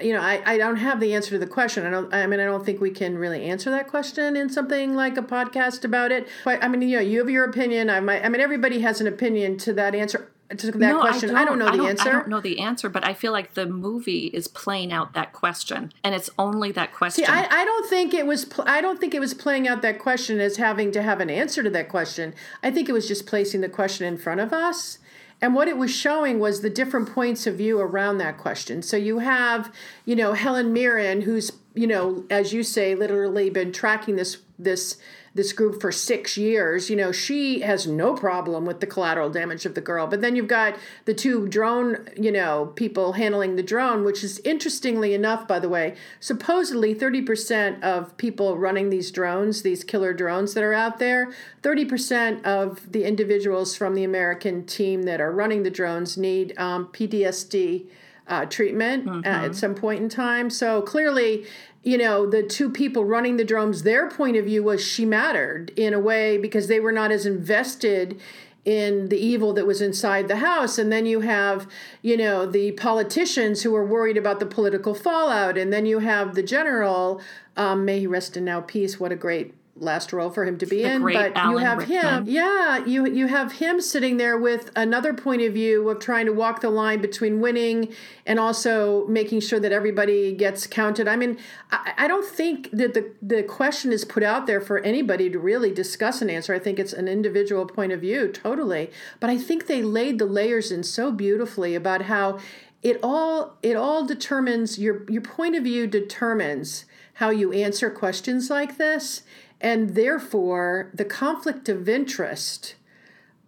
you 0.00 0.12
know, 0.12 0.20
I, 0.20 0.42
I 0.44 0.58
don't 0.58 0.76
have 0.76 1.00
the 1.00 1.14
answer 1.14 1.30
to 1.30 1.38
the 1.38 1.46
question. 1.46 1.86
I 1.86 1.90
don't, 1.90 2.12
I 2.12 2.26
mean, 2.26 2.40
I 2.40 2.44
don't 2.44 2.64
think 2.64 2.80
we 2.80 2.90
can 2.90 3.18
really 3.18 3.44
answer 3.44 3.70
that 3.70 3.88
question 3.88 4.36
in 4.36 4.48
something 4.48 4.94
like 4.94 5.16
a 5.16 5.22
podcast 5.22 5.84
about 5.84 6.12
it. 6.12 6.28
But 6.44 6.62
I 6.62 6.68
mean, 6.68 6.82
you 6.82 6.96
know, 6.96 7.02
you 7.02 7.18
have 7.18 7.30
your 7.30 7.44
opinion. 7.44 7.90
I 7.90 8.00
might, 8.00 8.24
I 8.24 8.28
mean, 8.28 8.40
everybody 8.40 8.80
has 8.80 9.00
an 9.00 9.06
opinion 9.06 9.56
to 9.58 9.72
that 9.74 9.94
answer, 9.94 10.30
to 10.54 10.70
that 10.70 10.78
no, 10.78 11.00
question. 11.00 11.34
I 11.34 11.44
don't, 11.44 11.58
know 11.58 11.70
the 11.70 11.88
answer. 11.88 12.08
I 12.08 12.12
don't 12.12 12.28
know 12.28 12.40
the 12.40 12.60
answer, 12.60 12.88
but 12.88 13.04
I 13.04 13.14
feel 13.14 13.32
like 13.32 13.54
the 13.54 13.66
movie 13.66 14.26
is 14.26 14.46
playing 14.48 14.92
out 14.92 15.14
that 15.14 15.32
question, 15.32 15.92
and 16.04 16.14
it's 16.14 16.30
only 16.38 16.72
that 16.72 16.92
question. 16.92 17.24
See, 17.24 17.30
I, 17.30 17.46
I 17.50 17.64
don't 17.64 17.88
think 17.88 18.14
it 18.14 18.26
was. 18.26 18.44
Pl- 18.44 18.64
I 18.66 18.80
don't 18.80 19.00
think 19.00 19.14
it 19.14 19.20
was 19.20 19.34
playing 19.34 19.66
out 19.66 19.82
that 19.82 19.98
question 19.98 20.40
as 20.40 20.56
having 20.56 20.92
to 20.92 21.02
have 21.02 21.20
an 21.20 21.30
answer 21.30 21.62
to 21.62 21.70
that 21.70 21.88
question. 21.88 22.34
I 22.62 22.70
think 22.70 22.88
it 22.88 22.92
was 22.92 23.08
just 23.08 23.26
placing 23.26 23.60
the 23.60 23.68
question 23.68 24.06
in 24.06 24.16
front 24.16 24.40
of 24.40 24.52
us, 24.52 24.98
and 25.40 25.54
what 25.54 25.68
it 25.68 25.76
was 25.76 25.90
showing 25.90 26.38
was 26.38 26.60
the 26.60 26.70
different 26.70 27.12
points 27.12 27.46
of 27.46 27.56
view 27.56 27.78
around 27.78 28.18
that 28.18 28.38
question. 28.38 28.82
So 28.82 28.96
you 28.96 29.18
have, 29.18 29.72
you 30.04 30.16
know, 30.16 30.32
Helen 30.32 30.72
Mirren, 30.72 31.22
who's, 31.22 31.52
you 31.74 31.86
know, 31.86 32.24
as 32.30 32.52
you 32.52 32.62
say, 32.62 32.94
literally 32.94 33.50
been 33.50 33.72
tracking 33.72 34.16
this 34.16 34.38
this 34.58 34.96
this 35.36 35.52
group 35.52 35.80
for 35.80 35.92
six 35.92 36.36
years. 36.36 36.88
You 36.90 36.96
know, 36.96 37.12
she 37.12 37.60
has 37.60 37.86
no 37.86 38.14
problem 38.14 38.64
with 38.64 38.80
the 38.80 38.86
collateral 38.86 39.30
damage 39.30 39.66
of 39.66 39.74
the 39.74 39.80
girl. 39.80 40.06
But 40.06 40.22
then 40.22 40.34
you've 40.34 40.48
got 40.48 40.76
the 41.04 41.14
two 41.14 41.46
drone, 41.46 42.08
you 42.16 42.32
know, 42.32 42.72
people 42.74 43.12
handling 43.12 43.56
the 43.56 43.62
drone, 43.62 44.02
which 44.02 44.24
is 44.24 44.40
interestingly 44.40 45.12
enough, 45.14 45.46
by 45.46 45.58
the 45.58 45.68
way, 45.68 45.94
supposedly 46.20 46.94
30% 46.94 47.82
of 47.82 48.16
people 48.16 48.56
running 48.56 48.90
these 48.90 49.10
drones, 49.10 49.62
these 49.62 49.84
killer 49.84 50.14
drones 50.14 50.54
that 50.54 50.64
are 50.64 50.74
out 50.74 50.98
there, 50.98 51.32
30% 51.62 52.42
of 52.44 52.90
the 52.90 53.04
individuals 53.04 53.76
from 53.76 53.94
the 53.94 54.04
American 54.04 54.64
team 54.64 55.02
that 55.02 55.20
are 55.20 55.30
running 55.30 55.62
the 55.62 55.70
drones 55.70 56.16
need 56.16 56.58
um, 56.58 56.86
PTSD 56.86 57.86
uh, 58.28 58.44
treatment 58.46 59.08
uh, 59.08 59.28
at 59.28 59.54
some 59.54 59.74
point 59.74 60.02
in 60.02 60.08
time. 60.08 60.50
So 60.50 60.82
clearly, 60.82 61.46
you 61.82 61.96
know, 61.96 62.28
the 62.28 62.42
two 62.42 62.70
people 62.70 63.04
running 63.04 63.36
the 63.36 63.44
drones, 63.44 63.84
their 63.84 64.10
point 64.10 64.36
of 64.36 64.44
view 64.44 64.62
was 64.62 64.84
she 64.84 65.04
mattered 65.04 65.70
in 65.76 65.94
a 65.94 66.00
way 66.00 66.36
because 66.36 66.66
they 66.66 66.80
were 66.80 66.92
not 66.92 67.12
as 67.12 67.26
invested 67.26 68.20
in 68.64 69.08
the 69.10 69.16
evil 69.16 69.52
that 69.52 69.64
was 69.64 69.80
inside 69.80 70.26
the 70.26 70.38
house. 70.38 70.76
And 70.76 70.90
then 70.90 71.06
you 71.06 71.20
have, 71.20 71.68
you 72.02 72.16
know, 72.16 72.44
the 72.44 72.72
politicians 72.72 73.62
who 73.62 73.74
are 73.76 73.86
worried 73.86 74.16
about 74.16 74.40
the 74.40 74.46
political 74.46 74.92
fallout. 74.92 75.56
And 75.56 75.72
then 75.72 75.86
you 75.86 76.00
have 76.00 76.34
the 76.34 76.42
general, 76.42 77.20
um, 77.56 77.84
may 77.84 78.00
he 78.00 78.08
rest 78.08 78.36
in 78.36 78.44
now 78.44 78.60
peace. 78.60 78.98
What 78.98 79.12
a 79.12 79.16
great 79.16 79.54
last 79.78 80.12
role 80.12 80.30
for 80.30 80.44
him 80.44 80.58
to 80.58 80.66
be 80.66 80.82
The 80.82 80.92
in. 80.92 81.02
But 81.02 81.30
you 81.30 81.34
Alan 81.36 81.64
have 81.64 81.82
him, 81.84 82.24
yeah, 82.26 82.84
you 82.84 83.06
you 83.06 83.26
have 83.26 83.52
him 83.52 83.80
sitting 83.80 84.16
there 84.16 84.38
with 84.38 84.70
another 84.74 85.12
point 85.12 85.42
of 85.42 85.52
view 85.52 85.88
of 85.88 86.00
trying 86.00 86.26
to 86.26 86.32
walk 86.32 86.60
the 86.60 86.70
line 86.70 87.00
between 87.00 87.40
winning 87.40 87.92
and 88.24 88.38
also 88.38 89.06
making 89.06 89.40
sure 89.40 89.60
that 89.60 89.72
everybody 89.72 90.32
gets 90.32 90.66
counted. 90.66 91.08
I 91.08 91.16
mean, 91.16 91.38
I, 91.70 91.94
I 91.98 92.08
don't 92.08 92.26
think 92.26 92.70
that 92.72 92.94
the 92.94 93.12
the 93.22 93.42
question 93.42 93.92
is 93.92 94.04
put 94.04 94.22
out 94.22 94.46
there 94.46 94.60
for 94.60 94.78
anybody 94.80 95.30
to 95.30 95.38
really 95.38 95.72
discuss 95.72 96.22
and 96.22 96.30
answer. 96.30 96.54
I 96.54 96.58
think 96.58 96.78
it's 96.78 96.92
an 96.92 97.08
individual 97.08 97.66
point 97.66 97.92
of 97.92 98.00
view, 98.00 98.28
totally. 98.28 98.90
But 99.20 99.30
I 99.30 99.38
think 99.38 99.66
they 99.66 99.82
laid 99.82 100.18
the 100.18 100.26
layers 100.26 100.70
in 100.70 100.82
so 100.82 101.12
beautifully 101.12 101.74
about 101.74 102.02
how 102.02 102.38
it 102.82 102.98
all 103.02 103.56
it 103.62 103.76
all 103.76 104.04
determines 104.04 104.78
your 104.78 105.04
your 105.10 105.22
point 105.22 105.56
of 105.56 105.64
view 105.64 105.86
determines 105.86 106.84
how 107.14 107.30
you 107.30 107.50
answer 107.52 107.90
questions 107.90 108.50
like 108.50 108.76
this 108.76 109.22
and 109.60 109.94
therefore 109.94 110.90
the 110.94 111.04
conflict 111.04 111.68
of 111.68 111.88
interest 111.88 112.74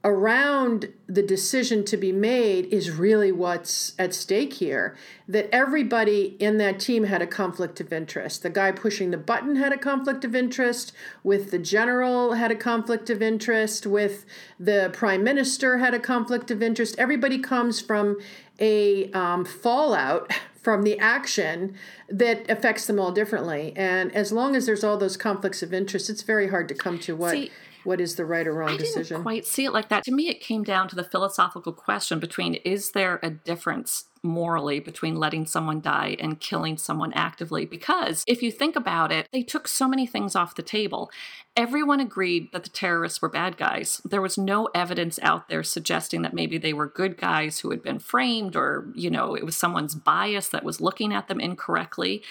around 0.04 0.92
the 1.08 1.22
decision 1.22 1.84
to 1.84 1.96
be 1.96 2.12
made 2.12 2.64
is 2.66 2.90
really 2.90 3.32
what's 3.32 3.94
at 3.98 4.14
stake 4.14 4.54
here. 4.54 4.96
That 5.26 5.48
everybody 5.52 6.36
in 6.38 6.58
that 6.58 6.78
team 6.78 7.04
had 7.04 7.20
a 7.20 7.26
conflict 7.26 7.80
of 7.80 7.92
interest. 7.92 8.42
The 8.42 8.50
guy 8.50 8.70
pushing 8.70 9.10
the 9.10 9.18
button 9.18 9.56
had 9.56 9.72
a 9.72 9.76
conflict 9.76 10.24
of 10.24 10.36
interest, 10.36 10.92
with 11.24 11.50
the 11.50 11.58
general 11.58 12.34
had 12.34 12.52
a 12.52 12.56
conflict 12.56 13.10
of 13.10 13.20
interest, 13.20 13.86
with 13.86 14.24
the 14.58 14.90
prime 14.92 15.24
minister 15.24 15.78
had 15.78 15.94
a 15.94 16.00
conflict 16.00 16.50
of 16.50 16.62
interest. 16.62 16.94
Everybody 16.96 17.38
comes 17.38 17.80
from 17.80 18.18
a 18.60 19.10
um, 19.12 19.44
fallout 19.44 20.32
from 20.62 20.82
the 20.82 20.98
action 20.98 21.74
that 22.08 22.48
affects 22.50 22.86
them 22.86 22.98
all 22.98 23.12
differently. 23.12 23.72
And 23.76 24.14
as 24.14 24.32
long 24.32 24.56
as 24.56 24.66
there's 24.66 24.84
all 24.84 24.96
those 24.96 25.16
conflicts 25.16 25.62
of 25.62 25.72
interest, 25.72 26.10
it's 26.10 26.22
very 26.22 26.48
hard 26.48 26.68
to 26.68 26.74
come 26.74 26.98
to 27.00 27.16
what. 27.16 27.32
See, 27.32 27.50
what 27.84 28.00
is 28.00 28.16
the 28.16 28.26
right 28.26 28.46
or 28.46 28.52
wrong 28.52 28.70
I 28.70 28.76
decision? 28.76 29.16
didn't 29.16 29.22
quite 29.22 29.46
see 29.46 29.64
it 29.64 29.72
like 29.72 29.88
that. 29.88 30.04
To 30.04 30.12
me, 30.12 30.28
it 30.28 30.40
came 30.40 30.62
down 30.62 30.88
to 30.88 30.96
the 30.96 31.04
philosophical 31.04 31.72
question 31.72 32.18
between 32.18 32.54
is 32.54 32.90
there 32.90 33.18
a 33.22 33.30
difference 33.30 34.04
morally 34.22 34.80
between 34.80 35.16
letting 35.16 35.46
someone 35.46 35.80
die 35.80 36.16
and 36.18 36.40
killing 36.40 36.76
someone 36.76 37.12
actively? 37.12 37.64
Because 37.64 38.24
if 38.26 38.42
you 38.42 38.50
think 38.50 38.76
about 38.76 39.12
it, 39.12 39.28
they 39.32 39.42
took 39.42 39.68
so 39.68 39.88
many 39.88 40.06
things 40.06 40.34
off 40.34 40.54
the 40.54 40.62
table. 40.62 41.10
Everyone 41.56 42.00
agreed 42.00 42.52
that 42.52 42.64
the 42.64 42.70
terrorists 42.70 43.20
were 43.20 43.28
bad 43.28 43.56
guys. 43.56 44.00
There 44.04 44.22
was 44.22 44.38
no 44.38 44.66
evidence 44.74 45.18
out 45.22 45.48
there 45.48 45.62
suggesting 45.62 46.22
that 46.22 46.34
maybe 46.34 46.58
they 46.58 46.72
were 46.72 46.86
good 46.86 47.16
guys 47.16 47.58
who 47.60 47.70
had 47.70 47.82
been 47.82 47.98
framed 47.98 48.54
or, 48.54 48.88
you 48.94 49.10
know, 49.10 49.34
it 49.34 49.44
was 49.44 49.56
someone's 49.56 49.94
bias 49.94 50.48
that 50.50 50.64
was 50.64 50.80
looking 50.80 51.12
at 51.12 51.28
them 51.28 51.40
incorrectly. 51.40 52.22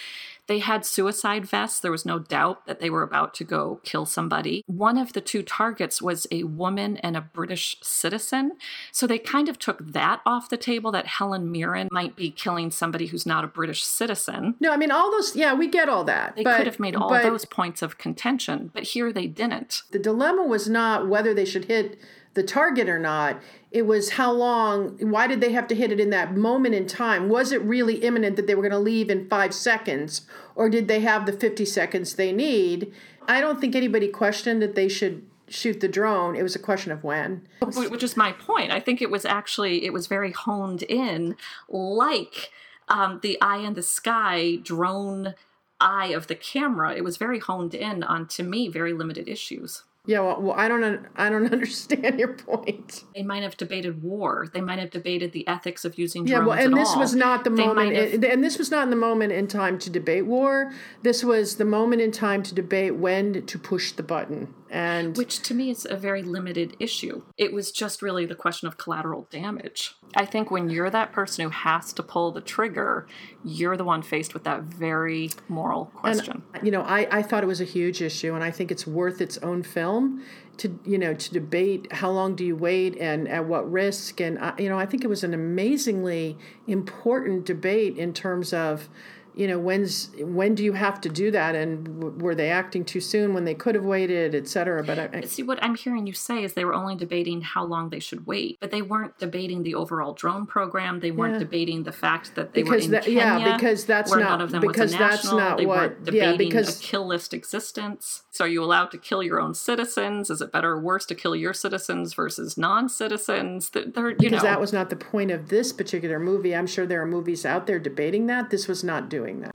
They 0.48 0.58
had 0.58 0.84
suicide 0.84 1.46
vests. 1.46 1.78
There 1.78 1.92
was 1.92 2.06
no 2.06 2.18
doubt 2.18 2.66
that 2.66 2.80
they 2.80 2.90
were 2.90 3.02
about 3.02 3.34
to 3.34 3.44
go 3.44 3.80
kill 3.84 4.06
somebody. 4.06 4.64
One 4.66 4.98
of 4.98 5.12
the 5.12 5.20
two 5.20 5.42
targets 5.42 6.02
was 6.02 6.26
a 6.30 6.44
woman 6.44 6.96
and 6.98 7.16
a 7.16 7.20
British 7.20 7.76
citizen. 7.82 8.52
So 8.90 9.06
they 9.06 9.18
kind 9.18 9.48
of 9.48 9.58
took 9.58 9.92
that 9.92 10.20
off 10.24 10.48
the 10.48 10.56
table 10.56 10.90
that 10.92 11.06
Helen 11.06 11.52
Mirren 11.52 11.88
might 11.92 12.16
be 12.16 12.30
killing 12.30 12.70
somebody 12.70 13.06
who's 13.06 13.26
not 13.26 13.44
a 13.44 13.48
British 13.48 13.84
citizen. 13.84 14.54
No, 14.58 14.72
I 14.72 14.78
mean 14.78 14.90
all 14.90 15.10
those. 15.10 15.36
Yeah, 15.36 15.54
we 15.54 15.68
get 15.68 15.88
all 15.88 16.04
that. 16.04 16.34
They 16.34 16.44
but, 16.44 16.56
could 16.56 16.66
have 16.66 16.80
made 16.80 16.96
all 16.96 17.10
those 17.10 17.44
points 17.44 17.82
of 17.82 17.98
contention, 17.98 18.70
but 18.72 18.84
here 18.84 19.12
they 19.12 19.26
didn't. 19.26 19.82
The 19.90 19.98
dilemma 19.98 20.44
was 20.44 20.68
not 20.68 21.08
whether 21.08 21.34
they 21.34 21.44
should 21.44 21.66
hit 21.66 21.98
the 22.38 22.42
target 22.44 22.88
or 22.88 22.98
not. 22.98 23.40
It 23.70 23.82
was 23.82 24.10
how 24.10 24.32
long. 24.32 24.96
Why 25.00 25.26
did 25.26 25.40
they 25.42 25.52
have 25.52 25.68
to 25.68 25.74
hit 25.74 25.92
it 25.92 26.00
in 26.00 26.10
that 26.10 26.34
moment 26.34 26.74
in 26.74 26.86
time? 26.86 27.28
Was 27.28 27.52
it 27.52 27.60
really 27.60 27.96
imminent 27.96 28.36
that 28.36 28.46
they 28.46 28.54
were 28.54 28.62
going 28.62 28.72
to 28.72 28.78
leave 28.78 29.10
in 29.10 29.28
five 29.28 29.52
seconds, 29.52 30.22
or 30.54 30.70
did 30.70 30.88
they 30.88 31.00
have 31.00 31.26
the 31.26 31.32
fifty 31.32 31.64
seconds 31.64 32.14
they 32.14 32.32
need? 32.32 32.94
I 33.26 33.40
don't 33.42 33.60
think 33.60 33.76
anybody 33.76 34.08
questioned 34.08 34.62
that 34.62 34.74
they 34.74 34.88
should 34.88 35.26
shoot 35.48 35.80
the 35.80 35.88
drone. 35.88 36.36
It 36.36 36.42
was 36.42 36.56
a 36.56 36.60
question 36.60 36.92
of 36.92 37.04
when. 37.04 37.46
Which 37.60 38.02
is 38.02 38.16
my 38.16 38.32
point. 38.32 38.70
I 38.70 38.80
think 38.80 39.02
it 39.02 39.10
was 39.10 39.24
actually 39.24 39.84
it 39.84 39.92
was 39.92 40.06
very 40.06 40.32
honed 40.32 40.82
in, 40.84 41.36
like 41.68 42.50
um, 42.88 43.20
the 43.22 43.36
eye 43.42 43.58
in 43.58 43.74
the 43.74 43.82
sky 43.82 44.56
drone 44.62 45.34
eye 45.80 46.08
of 46.08 46.26
the 46.26 46.34
camera. 46.34 46.94
It 46.94 47.04
was 47.04 47.16
very 47.16 47.38
honed 47.38 47.74
in 47.74 48.02
on 48.02 48.26
to 48.28 48.42
me 48.42 48.68
very 48.68 48.92
limited 48.92 49.28
issues. 49.28 49.82
Yeah, 50.08 50.20
well, 50.20 50.40
well 50.40 50.54
I 50.56 50.68
don't. 50.68 50.82
un- 50.82 51.06
I 51.16 51.28
don't 51.28 51.52
understand 51.52 52.18
your 52.18 52.32
point. 52.32 53.04
They 53.14 53.22
might 53.22 53.42
have 53.42 53.58
debated 53.58 54.02
war. 54.02 54.48
They 54.52 54.62
might 54.62 54.78
have 54.78 54.90
debated 54.90 55.32
the 55.32 55.46
ethics 55.46 55.84
of 55.84 55.98
using 55.98 56.24
drones. 56.24 56.40
Yeah, 56.40 56.46
well, 56.48 56.58
and 56.58 56.74
this 56.74 56.88
all. 56.88 56.98
was 56.98 57.14
not 57.14 57.44
the 57.44 57.50
They 57.50 57.66
moment, 57.66 57.94
have- 57.94 58.24
and 58.24 58.42
this 58.42 58.56
was 58.56 58.70
not 58.70 58.84
in 58.84 58.90
the 58.90 58.96
moment 58.96 59.32
in 59.32 59.46
time 59.48 59.78
to 59.80 59.90
debate 59.90 60.24
war. 60.24 60.72
This 61.02 61.22
was 61.22 61.56
the 61.56 61.66
moment 61.66 62.00
in 62.00 62.10
time 62.10 62.42
to 62.44 62.54
debate 62.54 62.94
when 62.96 63.44
to 63.44 63.58
push 63.58 63.92
the 63.92 64.02
button. 64.02 64.54
And 64.70 65.16
which 65.16 65.40
to 65.42 65.54
me 65.54 65.70
is 65.70 65.86
a 65.88 65.96
very 65.96 66.22
limited 66.22 66.76
issue. 66.78 67.22
It 67.36 67.52
was 67.52 67.72
just 67.72 68.02
really 68.02 68.26
the 68.26 68.34
question 68.34 68.68
of 68.68 68.76
collateral 68.76 69.26
damage. 69.30 69.94
I 70.14 70.24
think 70.24 70.50
when 70.50 70.68
you're 70.70 70.90
that 70.90 71.12
person 71.12 71.44
who 71.44 71.50
has 71.50 71.92
to 71.94 72.02
pull 72.02 72.32
the 72.32 72.40
trigger, 72.40 73.06
you're 73.44 73.76
the 73.76 73.84
one 73.84 74.02
faced 74.02 74.34
with 74.34 74.44
that 74.44 74.62
very 74.62 75.30
moral 75.48 75.86
question. 75.86 76.42
Uh, 76.54 76.58
you 76.62 76.70
know, 76.70 76.82
I, 76.82 77.06
I 77.10 77.22
thought 77.22 77.42
it 77.42 77.46
was 77.46 77.60
a 77.60 77.64
huge 77.64 78.02
issue, 78.02 78.34
and 78.34 78.44
I 78.44 78.50
think 78.50 78.70
it's 78.70 78.86
worth 78.86 79.20
its 79.20 79.38
own 79.38 79.62
film 79.62 80.22
to 80.58 80.76
you 80.84 80.98
know 80.98 81.14
to 81.14 81.32
debate 81.32 81.92
how 81.92 82.10
long 82.10 82.34
do 82.34 82.44
you 82.44 82.56
wait 82.56 82.96
and 82.98 83.28
at 83.28 83.44
what 83.46 83.70
risk, 83.70 84.20
and 84.20 84.38
I, 84.38 84.54
you 84.58 84.68
know, 84.68 84.78
I 84.78 84.86
think 84.86 85.04
it 85.04 85.08
was 85.08 85.24
an 85.24 85.34
amazingly 85.34 86.36
important 86.66 87.46
debate 87.46 87.96
in 87.96 88.12
terms 88.12 88.52
of 88.52 88.88
you 89.38 89.46
know 89.46 89.58
when's 89.58 90.10
when 90.18 90.54
do 90.54 90.62
you 90.64 90.72
have 90.72 91.00
to 91.00 91.08
do 91.08 91.30
that 91.30 91.54
and 91.54 91.70
w- 92.00 92.18
were 92.24 92.34
they 92.34 92.50
acting 92.50 92.84
too 92.84 93.00
soon 93.00 93.32
when 93.34 93.44
they 93.44 93.54
could 93.54 93.74
have 93.76 93.84
waited 93.84 94.34
et 94.34 94.46
cetera 94.48 94.82
but 94.82 94.98
I, 94.98 95.08
I, 95.12 95.20
See, 95.22 95.42
what 95.44 95.62
I'm 95.62 95.76
hearing 95.76 96.06
you 96.06 96.12
say 96.12 96.42
is 96.44 96.54
they 96.54 96.64
were 96.64 96.74
only 96.74 96.96
debating 96.96 97.40
how 97.42 97.64
long 97.64 97.90
they 97.90 98.00
should 98.00 98.26
wait, 98.26 98.58
but 98.60 98.70
they 98.72 98.82
weren't 98.82 99.16
debating 99.18 99.62
the 99.62 99.74
overall 99.76 100.12
drone 100.12 100.44
program. 100.46 100.98
They 101.00 101.10
weren't 101.12 101.34
Yeah. 101.34 101.38
debating 101.46 101.84
the 101.84 101.92
fact 101.92 102.34
that 102.34 102.52
they 102.54 102.62
Because 102.62 102.82
were 102.82 102.84
in 102.86 102.90
that- 102.92 103.04
Kenya, 103.04 103.18
yeah, 103.46 103.56
because 103.56 103.84
that's 103.84 104.10
not- 104.10 104.20
none 104.20 104.40
of 104.40 104.50
them 104.50 104.60
because 104.60 104.92
that's 104.92 105.24
national. 105.24 105.38
not 105.38 105.58
they 105.58 105.66
what- 105.66 105.78
weren't 105.78 105.96
yeah, 106.12 106.32
debating 106.32 106.48
because- 106.48 106.80
a 106.80 106.82
kill 106.82 107.06
list 107.06 107.32
existence. 107.34 108.24
So, 108.30 108.44
are 108.44 108.48
you 108.48 108.62
allowed 108.62 108.90
to 108.92 108.98
kill 108.98 109.22
your 109.22 109.40
own 109.40 109.54
citizens? 109.54 110.30
Is 110.30 110.40
it 110.40 110.50
better 110.52 110.72
or 110.72 110.80
worse 110.80 111.04
to 111.06 111.14
kill 111.14 111.34
your 111.36 111.52
citizens 111.52 112.14
versus 112.14 112.56
non-citizens? 112.56 113.70
Th- 113.70 113.86
They're, 113.94 114.10
you 114.10 114.16
because 114.16 114.42
know, 114.42 114.48
that 114.48 114.60
was 114.60 114.72
not 114.72 114.90
the 114.90 114.96
point 114.96 115.30
of 115.30 115.48
this 115.48 115.72
particular 115.72 116.18
movie 116.18 116.54
i'm 116.54 116.66
sure 116.66 116.86
there 116.86 117.02
are 117.02 117.06
movies 117.06 117.44
out 117.46 117.66
there 117.66 117.78
debating 117.78 118.26
that 118.26 118.50
this 118.50 118.66
was 118.68 118.82
not 118.84 119.08
doing 119.28 119.40
that 119.40 119.54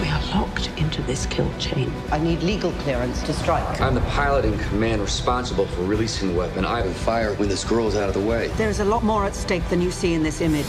We 0.00 0.08
are 0.08 0.22
locked 0.34 0.70
into 0.78 1.02
this 1.02 1.26
kill 1.26 1.50
chain. 1.58 1.92
I 2.10 2.18
need 2.18 2.42
legal 2.42 2.72
clearance 2.82 3.22
to 3.24 3.32
strike. 3.32 3.80
I'm 3.80 3.94
the 3.94 4.00
pilot 4.02 4.44
in 4.44 4.58
command 4.58 5.00
responsible 5.00 5.66
for 5.66 5.82
releasing 5.84 6.28
the 6.28 6.34
weapon. 6.34 6.64
I 6.64 6.80
open 6.80 6.94
fire 6.94 7.34
when 7.34 7.48
this 7.48 7.64
girl's 7.64 7.96
out 7.96 8.08
of 8.08 8.14
the 8.14 8.20
way. 8.20 8.48
There's 8.56 8.80
a 8.80 8.84
lot 8.84 9.02
more 9.02 9.24
at 9.24 9.34
stake 9.34 9.68
than 9.68 9.80
you 9.80 9.90
see 9.90 10.14
in 10.14 10.22
this 10.22 10.40
image. 10.40 10.66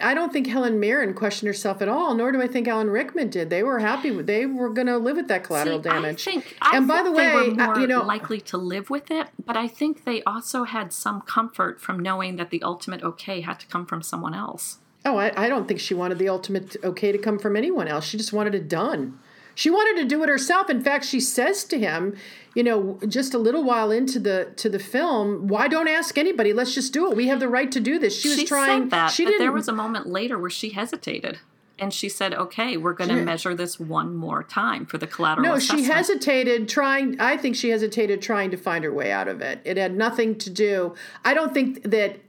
I 0.00 0.12
don't 0.12 0.32
think 0.34 0.46
Helen 0.46 0.78
Mirren 0.80 1.14
questioned 1.14 1.46
herself 1.46 1.80
at 1.80 1.88
all, 1.88 2.14
nor 2.14 2.30
do 2.30 2.42
I 2.42 2.46
think 2.46 2.68
Alan 2.68 2.90
Rickman 2.90 3.30
did. 3.30 3.48
They 3.48 3.62
were 3.62 3.78
happy; 3.78 4.10
with, 4.10 4.26
they 4.26 4.44
were 4.44 4.68
going 4.68 4.86
to 4.86 4.98
live 4.98 5.16
with 5.16 5.28
that 5.28 5.44
collateral 5.44 5.82
See, 5.82 5.88
damage. 5.88 6.28
I 6.28 6.30
think, 6.30 6.56
I 6.60 6.76
and 6.76 6.86
by 6.86 7.02
the 7.02 7.10
way, 7.10 7.26
they 7.26 7.34
were 7.34 7.62
uh, 7.62 7.66
more 7.66 7.78
you 7.78 7.86
know, 7.86 8.02
likely 8.02 8.40
to 8.42 8.58
live 8.58 8.90
with 8.90 9.10
it, 9.10 9.28
but 9.42 9.56
I 9.56 9.66
think 9.66 10.04
they 10.04 10.22
also 10.24 10.64
had 10.64 10.92
some 10.92 11.22
comfort 11.22 11.80
from 11.80 11.98
knowing 12.00 12.36
that 12.36 12.50
the 12.50 12.62
ultimate 12.62 13.02
okay 13.02 13.40
had 13.40 13.58
to 13.60 13.66
come 13.66 13.86
from 13.86 14.02
someone 14.02 14.34
else. 14.34 14.78
Oh, 15.04 15.16
I, 15.16 15.32
I 15.44 15.48
don't 15.48 15.66
think 15.68 15.80
she 15.80 15.94
wanted 15.94 16.18
the 16.18 16.28
ultimate 16.28 16.76
okay 16.84 17.12
to 17.12 17.18
come 17.18 17.38
from 17.38 17.56
anyone 17.56 17.88
else. 17.88 18.04
She 18.06 18.16
just 18.16 18.32
wanted 18.32 18.54
it 18.54 18.68
done. 18.68 19.18
She 19.56 19.70
wanted 19.70 20.02
to 20.02 20.08
do 20.08 20.22
it 20.24 20.28
herself. 20.28 20.68
In 20.68 20.82
fact, 20.82 21.04
she 21.04 21.20
says 21.20 21.62
to 21.64 21.78
him, 21.78 22.16
you 22.56 22.64
know, 22.64 22.98
just 23.06 23.34
a 23.34 23.38
little 23.38 23.62
while 23.62 23.92
into 23.92 24.18
the 24.18 24.52
to 24.56 24.68
the 24.68 24.80
film, 24.80 25.46
why 25.46 25.68
don't 25.68 25.86
ask 25.88 26.18
anybody? 26.18 26.52
Let's 26.52 26.74
just 26.74 26.92
do 26.92 27.08
it. 27.10 27.16
We 27.16 27.28
have 27.28 27.38
the 27.40 27.48
right 27.48 27.70
to 27.70 27.80
do 27.80 27.98
this. 28.00 28.20
She 28.20 28.30
was 28.30 28.38
she 28.40 28.46
trying. 28.46 28.82
said 28.82 28.90
that, 28.90 29.10
she 29.12 29.24
but 29.24 29.30
didn't. 29.30 29.42
there 29.44 29.52
was 29.52 29.68
a 29.68 29.72
moment 29.72 30.06
later 30.08 30.38
where 30.38 30.50
she 30.50 30.70
hesitated. 30.70 31.38
And 31.76 31.92
she 31.92 32.08
said, 32.08 32.32
okay, 32.34 32.76
we're 32.76 32.92
going 32.92 33.10
to 33.10 33.16
measure 33.24 33.52
this 33.52 33.80
one 33.80 34.14
more 34.14 34.44
time 34.44 34.86
for 34.86 34.96
the 34.96 35.08
collateral 35.08 35.48
No, 35.48 35.54
assessment. 35.54 35.84
she 35.84 35.90
hesitated 35.90 36.68
trying. 36.68 37.20
I 37.20 37.36
think 37.36 37.56
she 37.56 37.70
hesitated 37.70 38.22
trying 38.22 38.52
to 38.52 38.56
find 38.56 38.84
her 38.84 38.92
way 38.92 39.10
out 39.10 39.26
of 39.26 39.40
it. 39.40 39.60
It 39.64 39.76
had 39.76 39.96
nothing 39.96 40.36
to 40.38 40.50
do. 40.50 40.94
I 41.24 41.34
don't 41.34 41.52
think 41.52 41.82
that 41.82 42.20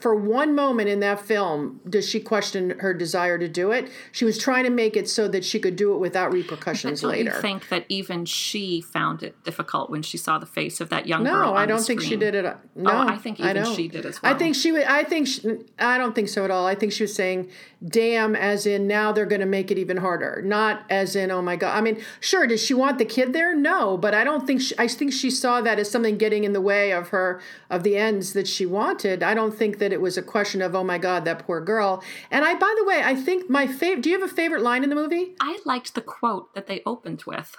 for 0.00 0.14
one 0.14 0.54
moment 0.54 0.88
in 0.88 1.00
that 1.00 1.20
film 1.20 1.80
does 1.88 2.08
she 2.08 2.20
question 2.20 2.78
her 2.80 2.92
desire 2.92 3.38
to 3.38 3.48
do 3.48 3.70
it. 3.70 3.88
She 4.12 4.24
was 4.24 4.38
trying 4.38 4.64
to 4.64 4.70
make 4.70 4.96
it 4.96 5.08
so 5.08 5.28
that 5.28 5.44
she 5.44 5.58
could 5.58 5.76
do 5.76 5.94
it 5.94 5.98
without 5.98 6.32
repercussions 6.32 7.00
don't 7.00 7.10
later. 7.10 7.36
I 7.36 7.40
think 7.40 7.68
that 7.68 7.86
even 7.88 8.24
she 8.24 8.80
found 8.80 9.22
it 9.22 9.42
difficult 9.44 9.88
when 9.88 10.02
she 10.02 10.18
saw 10.18 10.38
the 10.38 10.46
face 10.46 10.80
of 10.80 10.88
that 10.90 11.06
young 11.06 11.24
girl? 11.24 11.52
no, 11.52 11.54
I 11.54 11.66
don't 11.66 11.82
think 11.82 12.02
she 12.02 12.16
did 12.16 12.34
it. 12.34 12.44
Uh, 12.44 12.54
oh, 12.76 12.80
no, 12.82 12.90
oh, 12.90 13.08
I 13.08 13.16
think 13.16 13.40
even 13.40 13.56
don't. 13.56 13.74
she 13.74 13.88
did 13.88 14.04
as 14.04 14.20
well. 14.20 14.34
I 14.34 14.36
think 14.36 14.54
she 14.54 14.72
would. 14.72 14.84
I 14.84 15.04
think. 15.04 15.28
She, 15.28 15.42
I 15.78 15.98
don't 15.98 16.14
think 16.14 16.28
so 16.28 16.44
at 16.44 16.50
all. 16.50 16.66
I 16.66 16.74
think 16.74 16.92
she 16.92 17.04
was 17.04 17.14
saying, 17.14 17.48
"Damn," 17.86 18.34
as 18.34 18.66
in 18.66 18.86
now 18.86 19.12
they're 19.12 19.26
going 19.26 19.40
to 19.40 19.46
make 19.46 19.70
it 19.70 19.78
even 19.78 19.98
harder. 19.98 20.42
Not 20.44 20.84
as 20.90 21.16
in, 21.16 21.30
"Oh 21.30 21.42
my 21.42 21.56
god." 21.56 21.76
I 21.76 21.80
mean, 21.80 22.02
sure. 22.20 22.46
Does 22.46 22.62
she 22.62 22.74
want 22.74 22.98
the 22.98 23.04
kid 23.04 23.32
there? 23.32 23.54
No, 23.54 23.96
but 23.96 24.14
I 24.14 24.24
don't 24.24 24.46
think. 24.46 24.60
She, 24.60 24.74
I 24.78 24.88
think 24.88 25.12
she 25.12 25.30
saw 25.30 25.60
that 25.60 25.78
as 25.78 25.90
something 25.90 26.18
getting 26.18 26.44
in 26.44 26.52
the 26.52 26.60
way 26.60 26.92
of 26.92 27.08
her 27.08 27.40
of 27.70 27.82
the 27.82 27.96
ends 27.96 28.32
that 28.32 28.48
she 28.48 28.66
wanted. 28.66 29.22
I 29.22 29.34
don't 29.34 29.54
think 29.54 29.78
that 29.78 29.85
it 29.92 30.00
was 30.00 30.16
a 30.16 30.22
question 30.22 30.62
of, 30.62 30.74
"Oh 30.74 30.84
my 30.84 30.98
god, 30.98 31.24
that 31.24 31.40
poor 31.40 31.60
girl." 31.60 32.02
And 32.30 32.44
I, 32.44 32.54
by 32.54 32.74
the 32.76 32.84
way, 32.84 33.02
I 33.04 33.14
think 33.14 33.48
my 33.50 33.66
favorite. 33.66 34.02
Do 34.02 34.10
you 34.10 34.20
have 34.20 34.30
a 34.30 34.34
favorite 34.34 34.62
line 34.62 34.82
in 34.82 34.90
the 34.90 34.96
movie? 34.96 35.34
I 35.40 35.58
liked 35.64 35.94
the 35.94 36.00
quote 36.00 36.54
that 36.54 36.66
they 36.66 36.82
opened 36.84 37.24
with 37.26 37.56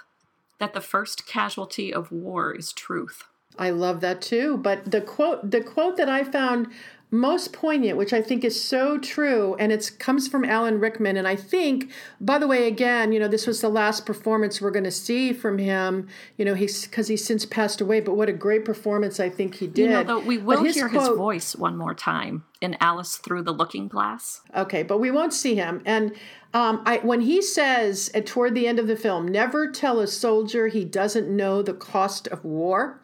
that 0.58 0.74
the 0.74 0.80
first 0.80 1.26
casualty 1.26 1.92
of 1.92 2.10
war 2.12 2.52
is 2.54 2.72
truth. 2.72 3.24
I 3.58 3.70
love 3.70 4.00
that 4.00 4.22
too. 4.22 4.56
But 4.56 4.90
the 4.90 5.00
quote 5.00 5.50
the 5.50 5.60
quote 5.60 5.96
that 5.96 6.08
I 6.08 6.24
found 6.24 6.68
most 7.10 7.52
poignant, 7.52 7.96
which 7.96 8.12
I 8.12 8.20
think 8.20 8.44
is 8.44 8.62
so 8.62 8.98
true, 8.98 9.54
and 9.58 9.72
it 9.72 9.92
comes 9.98 10.28
from 10.28 10.44
Alan 10.44 10.78
Rickman. 10.78 11.16
And 11.16 11.26
I 11.26 11.36
think, 11.36 11.90
by 12.20 12.38
the 12.38 12.46
way, 12.46 12.66
again, 12.66 13.12
you 13.12 13.18
know, 13.18 13.28
this 13.28 13.46
was 13.46 13.60
the 13.60 13.70
last 13.70 14.04
performance 14.04 14.60
we're 14.60 14.70
going 14.70 14.84
to 14.84 14.90
see 14.90 15.32
from 15.32 15.58
him. 15.58 16.08
You 16.36 16.44
know, 16.44 16.54
he's 16.54 16.86
because 16.86 17.08
he's 17.08 17.24
since 17.24 17.46
passed 17.46 17.80
away. 17.80 18.00
But 18.00 18.16
what 18.16 18.28
a 18.28 18.32
great 18.32 18.64
performance 18.64 19.20
I 19.20 19.30
think 19.30 19.56
he 19.56 19.66
did. 19.66 19.84
You 19.84 19.88
know, 19.90 20.04
though, 20.04 20.20
we 20.20 20.38
will 20.38 20.62
hear 20.64 20.88
his 20.88 21.08
voice 21.08 21.56
one 21.56 21.76
more 21.76 21.94
time 21.94 22.44
in 22.60 22.76
Alice 22.80 23.16
Through 23.16 23.42
the 23.42 23.52
Looking 23.52 23.88
Glass. 23.88 24.42
Okay, 24.54 24.82
but 24.82 24.98
we 24.98 25.10
won't 25.10 25.32
see 25.32 25.54
him. 25.54 25.80
And 25.86 26.14
um, 26.52 26.82
I, 26.84 26.98
when 26.98 27.20
he 27.22 27.40
says 27.40 28.10
at 28.14 28.26
toward 28.26 28.54
the 28.54 28.66
end 28.66 28.78
of 28.78 28.86
the 28.86 28.96
film, 28.96 29.28
"Never 29.28 29.70
tell 29.70 30.00
a 30.00 30.06
soldier 30.06 30.68
he 30.68 30.84
doesn't 30.84 31.34
know 31.34 31.62
the 31.62 31.74
cost 31.74 32.28
of 32.28 32.44
war," 32.44 33.00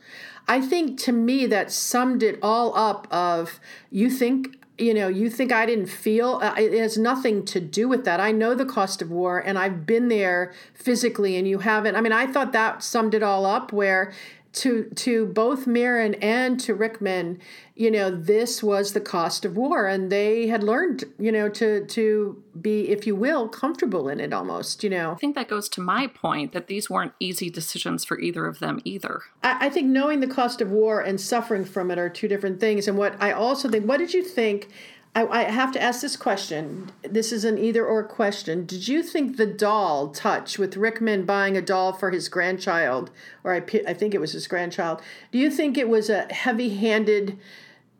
I 0.46 0.60
think 0.60 0.98
to 1.00 1.12
me 1.12 1.46
that 1.46 1.72
summed 1.72 2.22
it 2.22 2.38
all 2.42 2.76
up. 2.76 3.06
Of 3.10 3.60
you 3.90 4.10
think. 4.10 4.58
You 4.76 4.92
know, 4.92 5.06
you 5.06 5.30
think 5.30 5.52
I 5.52 5.66
didn't 5.66 5.86
feel 5.86 6.40
uh, 6.42 6.52
it 6.58 6.72
has 6.72 6.98
nothing 6.98 7.44
to 7.44 7.60
do 7.60 7.86
with 7.86 8.04
that. 8.06 8.18
I 8.18 8.32
know 8.32 8.56
the 8.56 8.64
cost 8.64 9.00
of 9.00 9.08
war 9.08 9.38
and 9.38 9.56
I've 9.56 9.86
been 9.86 10.08
there 10.08 10.52
physically 10.74 11.36
and 11.36 11.46
you 11.46 11.60
haven't. 11.60 11.94
I 11.94 12.00
mean, 12.00 12.10
I 12.10 12.26
thought 12.26 12.50
that 12.54 12.82
summed 12.82 13.14
it 13.14 13.22
all 13.22 13.46
up 13.46 13.72
where 13.72 14.12
to 14.54 14.84
to 14.94 15.26
both 15.26 15.66
Mirren 15.66 16.14
and 16.14 16.58
to 16.60 16.74
Rickman, 16.74 17.40
you 17.74 17.90
know, 17.90 18.10
this 18.10 18.62
was 18.62 18.92
the 18.92 19.00
cost 19.00 19.44
of 19.44 19.56
war, 19.56 19.86
and 19.86 20.10
they 20.10 20.46
had 20.46 20.62
learned, 20.62 21.04
you 21.18 21.32
know, 21.32 21.48
to 21.50 21.84
to 21.86 22.42
be, 22.60 22.88
if 22.88 23.06
you 23.06 23.16
will, 23.16 23.48
comfortable 23.48 24.08
in 24.08 24.20
it 24.20 24.32
almost. 24.32 24.84
You 24.84 24.90
know, 24.90 25.12
I 25.12 25.16
think 25.16 25.34
that 25.34 25.48
goes 25.48 25.68
to 25.70 25.80
my 25.80 26.06
point 26.06 26.52
that 26.52 26.68
these 26.68 26.88
weren't 26.88 27.12
easy 27.18 27.50
decisions 27.50 28.04
for 28.04 28.18
either 28.20 28.46
of 28.46 28.60
them 28.60 28.80
either. 28.84 29.22
I, 29.42 29.66
I 29.66 29.68
think 29.70 29.88
knowing 29.88 30.20
the 30.20 30.28
cost 30.28 30.60
of 30.60 30.70
war 30.70 31.00
and 31.00 31.20
suffering 31.20 31.64
from 31.64 31.90
it 31.90 31.98
are 31.98 32.08
two 32.08 32.28
different 32.28 32.60
things. 32.60 32.86
And 32.86 32.96
what 32.96 33.20
I 33.20 33.32
also 33.32 33.68
think, 33.68 33.86
what 33.86 33.98
did 33.98 34.14
you 34.14 34.22
think? 34.22 34.68
I, 35.14 35.26
I 35.26 35.42
have 35.44 35.72
to 35.72 35.82
ask 35.82 36.00
this 36.00 36.16
question. 36.16 36.90
This 37.02 37.32
is 37.32 37.44
an 37.44 37.58
either 37.58 37.86
or 37.86 38.02
question. 38.02 38.66
Did 38.66 38.88
you 38.88 39.02
think 39.02 39.36
the 39.36 39.46
doll 39.46 40.08
touch 40.08 40.58
with 40.58 40.76
Rickman 40.76 41.24
buying 41.24 41.56
a 41.56 41.62
doll 41.62 41.92
for 41.92 42.10
his 42.10 42.28
grandchild, 42.28 43.10
or 43.44 43.54
I, 43.54 43.62
I 43.86 43.94
think 43.94 44.14
it 44.14 44.20
was 44.20 44.32
his 44.32 44.48
grandchild? 44.48 45.00
Do 45.30 45.38
you 45.38 45.50
think 45.50 45.78
it 45.78 45.88
was 45.88 46.10
a 46.10 46.32
heavy-handed, 46.32 47.38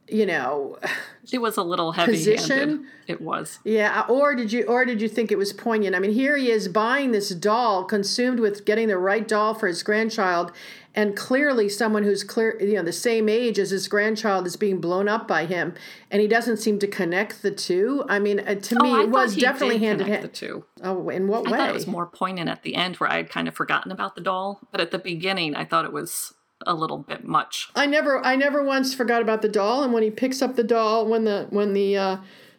you 0.08 0.26
know, 0.26 0.78
It 1.32 1.38
was 1.38 1.56
a 1.56 1.62
little 1.62 1.92
heavy. 1.92 2.12
Position? 2.12 2.86
It 3.06 3.20
was. 3.20 3.58
yeah, 3.64 4.04
or 4.08 4.34
did 4.34 4.52
you 4.52 4.64
or 4.64 4.84
did 4.84 5.00
you 5.00 5.08
think 5.08 5.30
it 5.32 5.38
was 5.38 5.52
poignant? 5.52 5.94
I 5.94 5.98
mean, 5.98 6.12
here 6.12 6.36
he 6.36 6.50
is 6.50 6.68
buying 6.68 7.12
this 7.12 7.30
doll, 7.30 7.84
consumed 7.84 8.40
with 8.40 8.64
getting 8.64 8.88
the 8.88 8.98
right 8.98 9.26
doll 9.26 9.54
for 9.54 9.66
his 9.66 9.82
grandchild, 9.82 10.52
and 10.94 11.16
clearly 11.16 11.68
someone 11.68 12.02
who's 12.02 12.24
clear, 12.24 12.60
you 12.60 12.74
know, 12.74 12.82
the 12.82 12.92
same 12.92 13.28
age 13.28 13.58
as 13.58 13.70
his 13.70 13.88
grandchild 13.88 14.46
is 14.46 14.56
being 14.56 14.80
blown 14.80 15.08
up 15.08 15.26
by 15.26 15.46
him, 15.46 15.74
and 16.10 16.20
he 16.20 16.28
doesn't 16.28 16.58
seem 16.58 16.78
to 16.78 16.86
connect 16.86 17.42
the 17.42 17.50
two. 17.50 18.04
I 18.08 18.18
mean, 18.18 18.40
uh, 18.40 18.54
to 18.54 18.82
me, 18.82 18.90
oh, 18.90 19.00
I 19.00 19.02
it 19.04 19.10
was 19.10 19.36
definitely 19.36 19.78
hand 19.78 20.00
in 20.00 20.08
hand 20.08 20.24
the 20.24 20.28
two. 20.28 20.64
Oh, 20.82 21.08
in 21.08 21.26
what 21.28 21.48
I 21.48 21.50
way? 21.50 21.68
it 21.68 21.74
was 21.74 21.86
more 21.86 22.06
poignant 22.06 22.48
at 22.48 22.62
the 22.62 22.74
end 22.74 22.96
where 22.96 23.10
I 23.10 23.16
had 23.16 23.30
kind 23.30 23.48
of 23.48 23.54
forgotten 23.54 23.92
about 23.92 24.14
the 24.14 24.20
doll, 24.20 24.60
but 24.70 24.80
at 24.80 24.90
the 24.90 24.98
beginning 24.98 25.56
I 25.56 25.64
thought 25.64 25.84
it 25.84 25.92
was 25.92 26.34
a 26.66 26.74
little 26.74 26.98
bit 26.98 27.24
much. 27.24 27.70
I 27.74 27.86
never 27.86 28.24
I 28.24 28.36
never 28.36 28.62
once 28.62 28.94
forgot 28.94 29.22
about 29.22 29.42
the 29.42 29.48
doll 29.48 29.82
and 29.82 29.92
when 29.92 30.02
he 30.02 30.10
picks 30.10 30.42
up 30.42 30.56
the 30.56 30.64
doll 30.64 31.06
when 31.06 31.24
the 31.24 31.46
when 31.50 31.72
the 31.72 31.96
uh 31.96 32.16